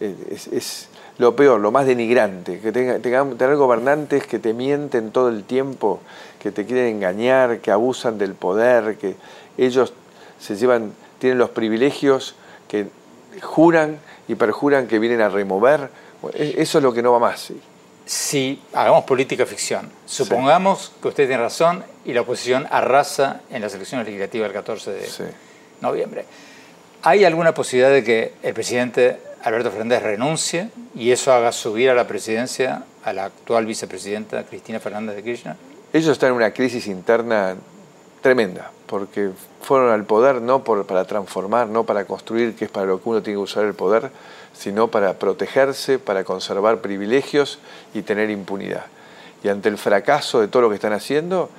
es, 0.00 0.88
lo 1.18 1.34
peor, 1.34 1.60
lo 1.60 1.70
más 1.70 1.86
denigrante, 1.86 2.60
que 2.60 2.72
tenga, 2.72 2.98
tener 3.00 3.56
gobernantes 3.56 4.26
que 4.26 4.38
te 4.38 4.52
mienten 4.52 5.12
todo 5.12 5.28
el 5.28 5.44
tiempo 5.44 6.00
que 6.38 6.52
te 6.52 6.66
quieren 6.66 6.96
engañar, 6.96 7.60
que 7.60 7.70
abusan 7.70 8.18
del 8.18 8.34
poder, 8.34 8.98
que 8.98 9.16
ellos 9.56 9.94
se 10.38 10.56
llevan, 10.56 10.92
tienen 11.18 11.38
los 11.38 11.50
privilegios 11.50 12.34
que 12.68 12.88
juran 13.42 13.98
y 14.28 14.34
perjuran 14.34 14.86
que 14.86 14.98
vienen 14.98 15.22
a 15.22 15.28
remover. 15.28 15.90
E-, 16.34 16.56
eso 16.58 16.78
es 16.78 16.84
lo 16.84 16.92
que 16.92 17.02
no 17.02 17.12
va 17.12 17.18
más. 17.18 17.52
Si 18.06 18.62
hagamos 18.72 19.04
política 19.04 19.44
ficción, 19.44 19.90
supongamos 20.06 20.92
que 21.02 21.08
usted 21.08 21.26
tiene 21.26 21.42
razón 21.42 21.84
y 22.04 22.12
la 22.12 22.20
oposición 22.22 22.66
arrasa 22.70 23.40
en 23.50 23.62
las 23.62 23.74
elecciones 23.74 24.06
legislativas 24.06 24.48
del 24.48 24.54
14 24.54 24.90
de 24.92 25.08
noviembre. 25.80 26.24
¿Hay 27.02 27.24
alguna 27.24 27.52
posibilidad 27.52 27.90
de 27.90 28.04
que 28.04 28.32
el 28.42 28.54
presidente 28.54 29.18
Alberto 29.42 29.70
Fernández 29.70 30.02
renuncie 30.02 30.70
y 30.94 31.10
eso 31.10 31.32
haga 31.32 31.52
subir 31.52 31.90
a 31.90 31.94
la 31.94 32.06
presidencia 32.06 32.84
a 33.04 33.12
la 33.12 33.24
actual 33.24 33.66
vicepresidenta 33.66 34.44
Cristina 34.44 34.80
Fernández 34.80 35.16
de 35.16 35.22
Kirchner? 35.22 35.56
ellos 35.92 36.12
están 36.12 36.30
en 36.30 36.36
una 36.36 36.52
crisis 36.52 36.86
interna 36.86 37.56
tremenda, 38.26 38.72
porque 38.86 39.30
fueron 39.62 39.92
al 39.92 40.02
poder 40.02 40.42
no 40.42 40.64
para 40.64 41.04
transformar, 41.04 41.68
no 41.68 41.84
para 41.84 42.06
construir, 42.06 42.56
que 42.56 42.64
es 42.64 42.70
para 42.72 42.84
lo 42.84 43.00
que 43.00 43.08
uno 43.08 43.22
tiene 43.22 43.38
que 43.38 43.42
usar 43.44 43.64
el 43.64 43.74
poder, 43.74 44.10
sino 44.52 44.88
para 44.88 45.14
protegerse, 45.14 46.00
para 46.00 46.24
conservar 46.24 46.78
privilegios 46.80 47.60
y 47.94 48.02
tener 48.02 48.30
impunidad. 48.30 48.86
Y 49.44 49.48
ante 49.48 49.68
el 49.68 49.78
fracaso 49.78 50.40
de 50.40 50.48
todo 50.48 50.62
lo 50.62 50.70
que 50.70 50.74
están 50.74 50.92
haciendo, 50.92 51.50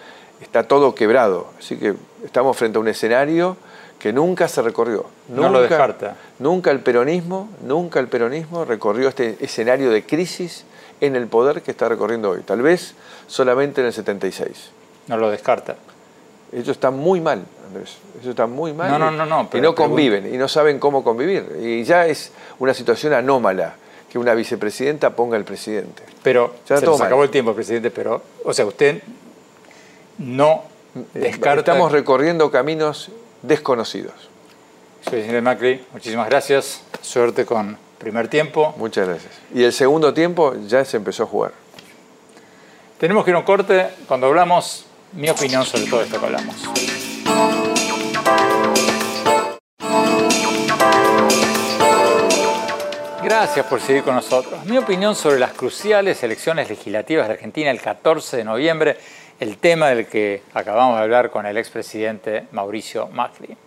está 0.42 0.64
todo 0.64 0.94
quebrado. 0.94 1.48
Así 1.58 1.78
que 1.78 1.96
estamos 2.26 2.58
frente 2.58 2.78
a 2.78 2.82
un 2.82 2.90
escenario 2.90 3.56
que 3.98 4.12
nunca 4.12 4.50
se 4.50 4.62
recorrió. 4.62 5.06
no 5.30 5.48
lo 5.48 5.62
descarta. 5.62 6.18
Nunca 6.40 6.72
el 6.72 6.82
peronismo, 6.82 7.50
nunca 7.64 8.02
el 8.02 8.10
peronismo 8.10 8.66
recorrió 8.66 9.08
este 9.08 9.38
escenario 9.40 9.90
de 9.90 10.06
crisis 10.06 10.66
en 11.00 11.16
el 11.16 11.28
poder 11.28 11.62
que 11.62 11.72
está 11.72 11.88
recorriendo 11.88 12.32
hoy. 12.32 12.42
Tal 12.42 12.62
vez 12.62 12.94
solamente 13.28 13.80
en 13.80 13.88
el 13.88 13.94
76. 13.94 14.72
No 15.08 15.16
lo 15.16 15.32
descarta. 15.32 15.78
Ellos 16.52 16.70
están 16.70 16.98
muy 16.98 17.20
mal, 17.20 17.44
Andrés. 17.68 17.98
Ellos 18.16 18.30
están 18.30 18.52
muy 18.52 18.74
mal. 18.74 18.90
No, 18.90 18.98
no, 18.98 19.12
no, 19.12 19.26
no 19.26 19.50
y 19.54 19.62
no 19.62 19.76
conviven 19.76 20.34
y 20.34 20.38
no 20.38 20.48
saben 20.48 20.80
cómo 20.80 21.04
convivir. 21.04 21.58
Y 21.62 21.84
ya 21.84 22.06
es 22.06 22.32
una 22.60 22.74
situación 22.74 23.14
anómala 23.14 23.76
que 24.10 24.18
una 24.18 24.34
vicepresidenta 24.34 25.16
ponga 25.16 25.38
al 25.38 25.44
presidente. 25.44 26.04
Pero 26.24 26.56
se 26.66 26.82
nos 26.82 27.02
acabó 27.02 27.24
el 27.24 27.30
tiempo, 27.30 27.54
presidente, 27.54 27.92
pero, 27.92 28.22
o 28.44 28.54
sea, 28.54 28.66
usted 28.66 29.02
no 30.20 30.64
descarta... 31.14 31.60
Estamos 31.60 31.92
recorriendo 31.92 32.50
caminos 32.50 33.12
desconocidos. 33.42 34.14
Presidente 35.04 35.42
Macri, 35.42 35.86
muchísimas 35.94 36.30
gracias. 36.30 36.82
Suerte 37.02 37.46
con 37.46 37.78
primer 37.98 38.28
tiempo. 38.28 38.74
Muchas 38.78 39.08
gracias. 39.08 39.34
Y 39.54 39.64
el 39.64 39.74
segundo 39.74 40.14
tiempo 40.14 40.56
ya 40.68 40.84
se 40.86 40.98
empezó 40.98 41.24
a 41.24 41.26
jugar. 41.26 41.52
Tenemos 43.00 43.24
que 43.24 43.32
ir 43.32 43.36
a 43.36 43.40
un 43.40 43.46
corte 43.46 43.90
cuando 44.08 44.28
hablamos 44.28 44.87
mi 45.14 45.30
opinión 45.30 45.66
sobre 45.66 45.86
todo 45.86 46.02
esto 46.02 46.20
que 46.20 46.26
hablamos. 46.26 46.56
Gracias 53.24 53.66
por 53.66 53.82
seguir 53.82 54.04
con 54.04 54.16
nosotros. 54.16 54.66
Mi 54.66 54.78
opinión 54.78 55.14
sobre 55.14 55.38
las 55.38 55.52
cruciales 55.52 56.24
elecciones 56.24 56.70
legislativas 56.70 57.28
de 57.28 57.34
Argentina 57.34 57.70
el 57.70 57.82
14 57.82 58.38
de 58.38 58.44
noviembre, 58.46 58.98
el 59.40 59.58
tema 59.58 59.90
del 59.90 60.08
que 60.08 60.44
acabamos 60.54 60.98
de 60.98 61.04
hablar 61.04 61.30
con 61.30 61.46
el 61.46 61.58
expresidente 61.58 62.48
Mauricio 62.52 63.08
Macri. 63.08 63.58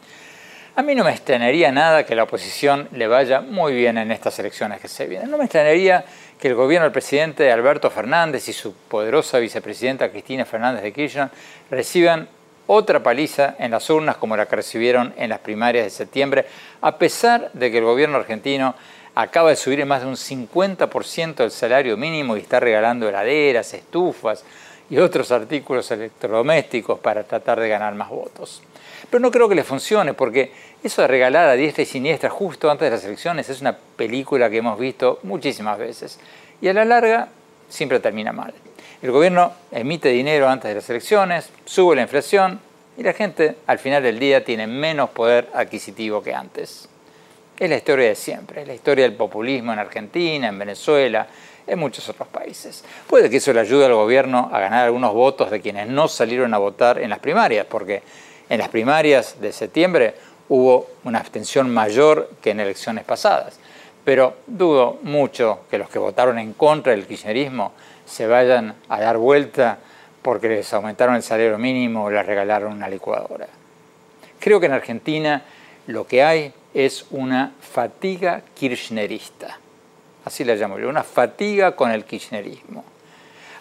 A 0.76 0.82
mí 0.82 0.94
no 0.94 1.04
me 1.04 1.10
extrañaría 1.10 1.70
nada 1.72 2.06
que 2.06 2.14
la 2.14 2.22
oposición 2.22 2.88
le 2.92 3.06
vaya 3.06 3.42
muy 3.42 3.74
bien 3.74 3.98
en 3.98 4.10
estas 4.10 4.38
elecciones 4.38 4.80
que 4.80 4.88
se 4.88 5.06
vienen. 5.06 5.30
No 5.30 5.36
me 5.36 5.44
extrañaría 5.44 6.04
que 6.40 6.48
el 6.48 6.54
gobierno 6.54 6.84
del 6.84 6.92
presidente 6.92 7.52
Alberto 7.52 7.90
Fernández 7.90 8.48
y 8.48 8.54
su 8.54 8.72
poderosa 8.72 9.38
vicepresidenta 9.38 10.10
Cristina 10.10 10.46
Fernández 10.46 10.82
de 10.82 10.92
Kirchner 10.92 11.28
reciban 11.70 12.28
otra 12.66 13.02
paliza 13.02 13.56
en 13.58 13.72
las 13.72 13.90
urnas 13.90 14.16
como 14.16 14.36
la 14.36 14.46
que 14.46 14.56
recibieron 14.56 15.12
en 15.18 15.28
las 15.28 15.40
primarias 15.40 15.84
de 15.84 15.90
septiembre, 15.90 16.46
a 16.80 16.96
pesar 16.96 17.50
de 17.52 17.70
que 17.70 17.78
el 17.78 17.84
gobierno 17.84 18.16
argentino 18.16 18.74
acaba 19.14 19.50
de 19.50 19.56
subir 19.56 19.80
en 19.80 19.88
más 19.88 20.02
de 20.02 20.08
un 20.08 20.14
50% 20.14 21.44
el 21.44 21.50
salario 21.50 21.96
mínimo 21.96 22.36
y 22.36 22.40
está 22.40 22.58
regalando 22.58 23.08
heladeras, 23.08 23.74
estufas 23.74 24.44
y 24.88 24.98
otros 24.98 25.30
artículos 25.32 25.90
electrodomésticos 25.90 26.98
para 27.00 27.22
tratar 27.24 27.60
de 27.60 27.68
ganar 27.68 27.94
más 27.94 28.08
votos. 28.08 28.62
Pero 29.10 29.20
no 29.20 29.30
creo 29.30 29.48
que 29.48 29.56
le 29.56 29.64
funcione 29.64 30.14
porque 30.14 30.52
eso 30.82 31.02
de 31.02 31.08
regalar 31.08 31.48
a 31.48 31.54
diestra 31.54 31.82
y 31.82 31.86
siniestra 31.86 32.30
justo 32.30 32.70
antes 32.70 32.86
de 32.86 32.96
las 32.96 33.04
elecciones 33.04 33.48
es 33.48 33.60
una 33.60 33.76
película 33.76 34.48
que 34.48 34.58
hemos 34.58 34.78
visto 34.78 35.18
muchísimas 35.24 35.78
veces 35.78 36.18
y 36.62 36.68
a 36.68 36.72
la 36.72 36.84
larga 36.84 37.28
siempre 37.68 38.00
termina 38.00 38.32
mal. 38.32 38.54
El 39.02 39.10
gobierno 39.10 39.52
emite 39.72 40.10
dinero 40.10 40.48
antes 40.48 40.68
de 40.68 40.74
las 40.76 40.88
elecciones, 40.90 41.50
sube 41.64 41.96
la 41.96 42.02
inflación 42.02 42.60
y 42.96 43.02
la 43.02 43.12
gente 43.12 43.56
al 43.66 43.78
final 43.78 44.02
del 44.02 44.18
día 44.18 44.44
tiene 44.44 44.66
menos 44.66 45.10
poder 45.10 45.48
adquisitivo 45.54 46.22
que 46.22 46.34
antes. 46.34 46.88
Es 47.58 47.68
la 47.68 47.76
historia 47.76 48.08
de 48.08 48.14
siempre, 48.14 48.62
es 48.62 48.68
la 48.68 48.74
historia 48.74 49.04
del 49.04 49.14
populismo 49.14 49.72
en 49.72 49.78
Argentina, 49.78 50.48
en 50.48 50.58
Venezuela, 50.58 51.26
en 51.66 51.78
muchos 51.78 52.08
otros 52.08 52.28
países. 52.28 52.84
Puede 53.06 53.28
que 53.28 53.38
eso 53.38 53.52
le 53.52 53.60
ayude 53.60 53.86
al 53.86 53.94
gobierno 53.94 54.50
a 54.52 54.60
ganar 54.60 54.84
algunos 54.84 55.14
votos 55.14 55.50
de 55.50 55.60
quienes 55.60 55.88
no 55.88 56.08
salieron 56.08 56.54
a 56.54 56.58
votar 56.58 56.98
en 56.98 57.10
las 57.10 57.18
primarias, 57.18 57.66
porque 57.66 58.02
en 58.50 58.58
las 58.58 58.68
primarias 58.68 59.40
de 59.40 59.52
septiembre 59.52 60.14
hubo 60.48 60.90
una 61.04 61.20
abstención 61.20 61.72
mayor 61.72 62.30
que 62.42 62.50
en 62.50 62.60
elecciones 62.60 63.04
pasadas. 63.04 63.58
Pero 64.04 64.38
dudo 64.46 64.98
mucho 65.02 65.60
que 65.70 65.78
los 65.78 65.88
que 65.88 66.00
votaron 66.00 66.38
en 66.38 66.52
contra 66.52 66.92
del 66.92 67.06
kirchnerismo 67.06 67.72
se 68.04 68.26
vayan 68.26 68.74
a 68.88 69.00
dar 69.00 69.18
vuelta 69.18 69.78
porque 70.20 70.48
les 70.48 70.72
aumentaron 70.74 71.14
el 71.14 71.22
salario 71.22 71.56
mínimo 71.58 72.04
o 72.04 72.10
les 72.10 72.26
regalaron 72.26 72.72
una 72.72 72.88
licuadora. 72.88 73.46
Creo 74.40 74.58
que 74.58 74.66
en 74.66 74.72
Argentina 74.72 75.44
lo 75.86 76.06
que 76.06 76.24
hay 76.24 76.52
es 76.74 77.06
una 77.10 77.52
fatiga 77.60 78.42
kirchnerista. 78.54 79.58
Así 80.24 80.44
la 80.44 80.56
llamo 80.56 80.78
yo, 80.78 80.88
una 80.88 81.04
fatiga 81.04 81.76
con 81.76 81.92
el 81.92 82.04
kirchnerismo. 82.04 82.84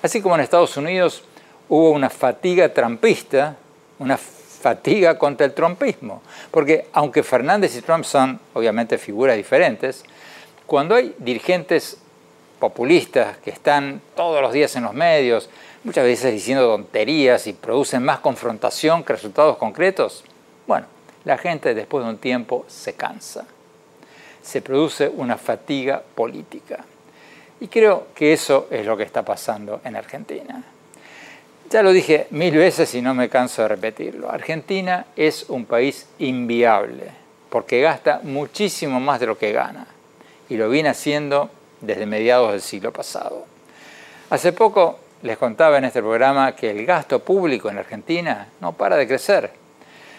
Así 0.01 0.19
como 0.19 0.33
en 0.35 0.41
Estados 0.41 0.75
Unidos 0.77 1.23
hubo 1.67 1.91
una 1.91 2.09
fatiga 2.09 2.73
trampista, 2.73 3.55
una 3.99 4.17
fatiga 4.59 5.17
contra 5.17 5.45
el 5.45 5.53
trumpismo. 5.53 6.21
Porque 6.51 6.87
aunque 6.93 7.23
Fernández 7.23 7.75
y 7.75 7.81
Trump 7.81 8.03
son 8.03 8.39
obviamente 8.53 8.97
figuras 8.97 9.37
diferentes, 9.37 10.03
cuando 10.65 10.95
hay 10.95 11.15
dirigentes 11.17 11.97
populistas 12.59 13.37
que 13.37 13.49
están 13.49 14.01
todos 14.15 14.41
los 14.41 14.53
días 14.53 14.75
en 14.75 14.83
los 14.83 14.93
medios, 14.93 15.49
muchas 15.83 16.03
veces 16.03 16.33
diciendo 16.33 16.67
tonterías 16.67 17.47
y 17.47 17.53
producen 17.53 18.03
más 18.03 18.19
confrontación 18.19 19.03
que 19.03 19.13
resultados 19.13 19.57
concretos, 19.57 20.23
bueno, 20.67 20.85
la 21.23 21.37
gente 21.37 21.73
después 21.73 22.03
de 22.03 22.11
un 22.11 22.17
tiempo 22.17 22.65
se 22.67 22.93
cansa. 22.93 23.45
Se 24.41 24.61
produce 24.61 25.07
una 25.07 25.37
fatiga 25.37 26.03
política. 26.15 26.85
Y 27.61 27.67
creo 27.67 28.07
que 28.15 28.33
eso 28.33 28.67
es 28.71 28.85
lo 28.85 28.95
que 28.95 29.03
está 29.03 29.23
pasando 29.23 29.81
en 29.83 29.95
Argentina. 29.95 30.63
Ya 31.69 31.83
lo 31.83 31.91
dije 31.91 32.25
mil 32.31 32.57
veces 32.57 32.95
y 32.95 33.01
no 33.03 33.13
me 33.13 33.29
canso 33.29 33.61
de 33.61 33.67
repetirlo. 33.67 34.31
Argentina 34.31 35.05
es 35.15 35.51
un 35.51 35.65
país 35.65 36.07
inviable 36.17 37.11
porque 37.51 37.79
gasta 37.81 38.21
muchísimo 38.23 38.99
más 38.99 39.19
de 39.19 39.27
lo 39.27 39.37
que 39.37 39.51
gana 39.51 39.85
y 40.49 40.57
lo 40.57 40.67
viene 40.67 40.89
haciendo 40.89 41.51
desde 41.79 42.07
mediados 42.07 42.53
del 42.53 42.61
siglo 42.61 42.91
pasado. 42.91 43.45
Hace 44.31 44.51
poco 44.51 44.99
les 45.21 45.37
contaba 45.37 45.77
en 45.77 45.85
este 45.85 46.01
programa 46.01 46.55
que 46.55 46.71
el 46.71 46.87
gasto 46.87 47.19
público 47.19 47.69
en 47.69 47.77
Argentina 47.77 48.47
no 48.61 48.73
para 48.73 48.95
de 48.95 49.07
crecer. 49.07 49.51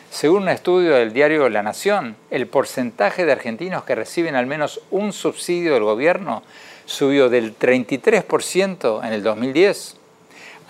Según 0.09 0.42
un 0.42 0.51
estudio 0.51 0.94
del 0.94 1.12
diario 1.12 1.48
La 1.48 1.64
Nación, 1.64 2.14
el 2.30 2.46
porcentaje 2.46 3.26
de 3.26 3.32
argentinos 3.32 3.82
que 3.82 3.96
reciben 3.96 4.36
al 4.36 4.46
menos 4.46 4.82
un 4.92 5.12
subsidio 5.12 5.74
del 5.74 5.82
gobierno 5.82 6.44
subió 6.84 7.28
del 7.28 7.59
33% 7.59 9.05
en 9.05 9.12
el 9.12 9.24
2010 9.24 9.99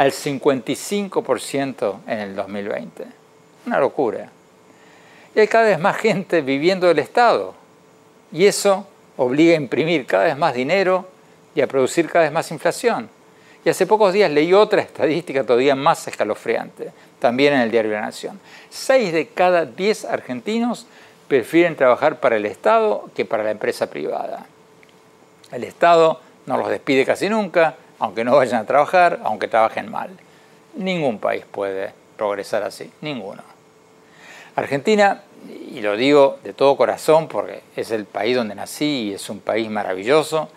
al 0.00 0.12
55% 0.12 1.98
en 2.06 2.18
el 2.20 2.34
2020. 2.34 3.04
Una 3.66 3.78
locura. 3.78 4.30
Y 5.34 5.40
hay 5.40 5.46
cada 5.46 5.66
vez 5.66 5.78
más 5.78 5.98
gente 5.98 6.40
viviendo 6.40 6.86
del 6.86 7.00
Estado. 7.00 7.52
Y 8.32 8.46
eso 8.46 8.86
obliga 9.18 9.52
a 9.52 9.56
imprimir 9.56 10.06
cada 10.06 10.24
vez 10.24 10.38
más 10.38 10.54
dinero 10.54 11.06
y 11.54 11.60
a 11.60 11.66
producir 11.66 12.08
cada 12.08 12.24
vez 12.24 12.32
más 12.32 12.50
inflación. 12.50 13.10
Y 13.62 13.68
hace 13.68 13.86
pocos 13.86 14.14
días 14.14 14.30
leí 14.30 14.54
otra 14.54 14.80
estadística 14.80 15.44
todavía 15.44 15.74
más 15.74 16.08
escalofriante, 16.08 16.92
también 17.18 17.52
en 17.52 17.60
el 17.60 17.70
diario 17.70 17.92
La 17.92 18.00
Nación. 18.00 18.40
Seis 18.70 19.12
de 19.12 19.26
cada 19.26 19.66
diez 19.66 20.06
argentinos 20.06 20.86
prefieren 21.28 21.76
trabajar 21.76 22.20
para 22.20 22.36
el 22.36 22.46
Estado 22.46 23.10
que 23.14 23.26
para 23.26 23.44
la 23.44 23.50
empresa 23.50 23.90
privada. 23.90 24.46
El 25.52 25.62
Estado 25.62 26.22
no 26.46 26.56
los 26.56 26.70
despide 26.70 27.04
casi 27.04 27.28
nunca, 27.28 27.76
aunque 28.00 28.24
no 28.24 28.34
vayan 28.36 28.62
a 28.62 28.66
trabajar, 28.66 29.20
aunque 29.22 29.46
trabajen 29.46 29.90
mal. 29.90 30.10
Ningún 30.74 31.18
país 31.18 31.44
puede 31.50 31.92
progresar 32.16 32.64
así, 32.64 32.90
ninguno. 33.00 33.42
Argentina, 34.56 35.22
y 35.48 35.80
lo 35.80 35.96
digo 35.96 36.38
de 36.42 36.52
todo 36.52 36.76
corazón 36.76 37.28
porque 37.28 37.60
es 37.76 37.90
el 37.92 38.04
país 38.04 38.36
donde 38.36 38.54
nací 38.54 39.10
y 39.10 39.14
es 39.14 39.30
un 39.30 39.40
país 39.40 39.70
maravilloso, 39.70 40.48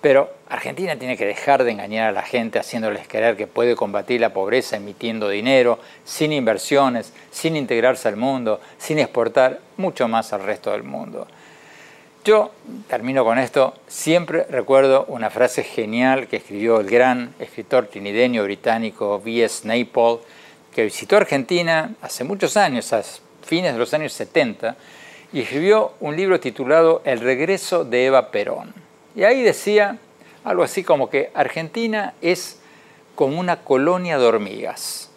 pero 0.00 0.30
Argentina 0.50 0.96
tiene 0.96 1.16
que 1.16 1.24
dejar 1.24 1.64
de 1.64 1.70
engañar 1.70 2.10
a 2.10 2.12
la 2.12 2.22
gente 2.22 2.58
haciéndoles 2.58 3.08
creer 3.08 3.36
que 3.36 3.46
puede 3.46 3.74
combatir 3.74 4.20
la 4.20 4.34
pobreza 4.34 4.76
emitiendo 4.76 5.30
dinero, 5.30 5.78
sin 6.04 6.32
inversiones, 6.32 7.14
sin 7.30 7.56
integrarse 7.56 8.08
al 8.08 8.16
mundo, 8.16 8.60
sin 8.76 8.98
exportar 8.98 9.60
mucho 9.78 10.06
más 10.06 10.34
al 10.34 10.42
resto 10.42 10.72
del 10.72 10.82
mundo. 10.82 11.26
Yo, 12.24 12.52
termino 12.88 13.22
con 13.22 13.38
esto, 13.38 13.74
siempre 13.86 14.46
recuerdo 14.48 15.04
una 15.08 15.28
frase 15.28 15.62
genial 15.62 16.26
que 16.26 16.38
escribió 16.38 16.80
el 16.80 16.88
gran 16.88 17.34
escritor 17.38 17.88
trinideño 17.88 18.42
británico 18.44 19.20
V.S. 19.22 19.68
Naipaul, 19.68 20.20
que 20.74 20.84
visitó 20.84 21.18
Argentina 21.18 21.94
hace 22.00 22.24
muchos 22.24 22.56
años, 22.56 22.94
a 22.94 23.02
fines 23.42 23.74
de 23.74 23.78
los 23.78 23.92
años 23.92 24.14
70, 24.14 24.74
y 25.34 25.42
escribió 25.42 25.92
un 26.00 26.16
libro 26.16 26.40
titulado 26.40 27.02
El 27.04 27.20
regreso 27.20 27.84
de 27.84 28.06
Eva 28.06 28.30
Perón. 28.30 28.72
Y 29.14 29.24
ahí 29.24 29.42
decía 29.42 29.98
algo 30.44 30.62
así 30.62 30.82
como 30.82 31.10
que 31.10 31.30
Argentina 31.34 32.14
es 32.22 32.58
como 33.16 33.38
una 33.38 33.60
colonia 33.64 34.16
de 34.16 34.24
hormigas. 34.24 35.10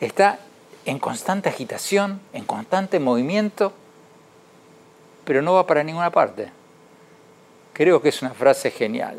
Está 0.00 0.38
en 0.84 1.00
constante 1.00 1.48
agitación, 1.48 2.20
en 2.32 2.44
constante 2.44 3.00
movimiento, 3.00 3.72
pero 5.28 5.42
no 5.42 5.52
va 5.52 5.66
para 5.66 5.84
ninguna 5.84 6.10
parte. 6.10 6.48
Creo 7.74 8.00
que 8.00 8.08
es 8.08 8.22
una 8.22 8.30
frase 8.30 8.70
genial, 8.70 9.18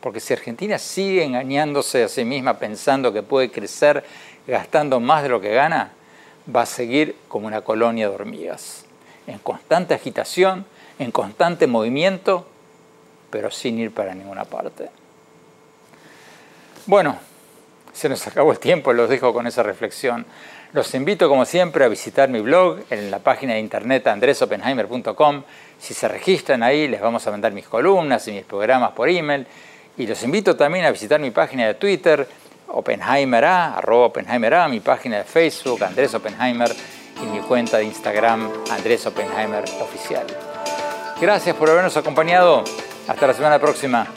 porque 0.00 0.18
si 0.18 0.32
Argentina 0.32 0.80
sigue 0.80 1.22
engañándose 1.22 2.02
a 2.02 2.08
sí 2.08 2.24
misma 2.24 2.58
pensando 2.58 3.12
que 3.12 3.22
puede 3.22 3.52
crecer 3.52 4.02
gastando 4.48 4.98
más 4.98 5.22
de 5.22 5.28
lo 5.28 5.40
que 5.40 5.54
gana, 5.54 5.92
va 6.52 6.62
a 6.62 6.66
seguir 6.66 7.14
como 7.28 7.46
una 7.46 7.60
colonia 7.60 8.08
de 8.08 8.14
hormigas, 8.16 8.84
en 9.28 9.38
constante 9.38 9.94
agitación, 9.94 10.66
en 10.98 11.12
constante 11.12 11.68
movimiento, 11.68 12.48
pero 13.30 13.48
sin 13.52 13.78
ir 13.78 13.94
para 13.94 14.12
ninguna 14.12 14.44
parte. 14.44 14.90
Bueno, 16.86 17.16
se 17.92 18.08
nos 18.08 18.26
acabó 18.26 18.50
el 18.50 18.58
tiempo, 18.58 18.92
los 18.92 19.08
dejo 19.08 19.32
con 19.32 19.46
esa 19.46 19.62
reflexión. 19.62 20.26
Los 20.74 20.92
invito, 20.92 21.28
como 21.28 21.44
siempre, 21.44 21.84
a 21.84 21.88
visitar 21.88 22.28
mi 22.28 22.40
blog 22.40 22.80
en 22.90 23.08
la 23.08 23.20
página 23.20 23.54
de 23.54 23.60
internet 23.60 24.08
andresopenheimer.com. 24.08 25.44
Si 25.78 25.94
se 25.94 26.08
registran 26.08 26.64
ahí, 26.64 26.88
les 26.88 27.00
vamos 27.00 27.24
a 27.24 27.30
mandar 27.30 27.52
mis 27.52 27.68
columnas 27.68 28.26
y 28.26 28.32
mis 28.32 28.42
programas 28.42 28.90
por 28.90 29.08
email. 29.08 29.46
Y 29.96 30.08
los 30.08 30.20
invito 30.24 30.56
también 30.56 30.84
a 30.84 30.90
visitar 30.90 31.20
mi 31.20 31.30
página 31.30 31.64
de 31.68 31.74
Twitter, 31.74 32.26
OpenheimerA, 32.66 33.76
arroba 33.76 34.10
mi 34.68 34.80
página 34.80 35.18
de 35.18 35.24
Facebook, 35.24 35.84
Andrés 35.84 36.12
Oppenheimer, 36.12 36.74
y 37.22 37.26
mi 37.26 37.38
cuenta 37.38 37.76
de 37.76 37.84
Instagram, 37.84 38.50
Andrés 38.72 39.06
Oppenheimer 39.06 39.62
Oficial. 39.80 40.26
Gracias 41.20 41.54
por 41.54 41.70
habernos 41.70 41.96
acompañado. 41.96 42.64
Hasta 43.06 43.28
la 43.28 43.34
semana 43.34 43.60
próxima. 43.60 44.08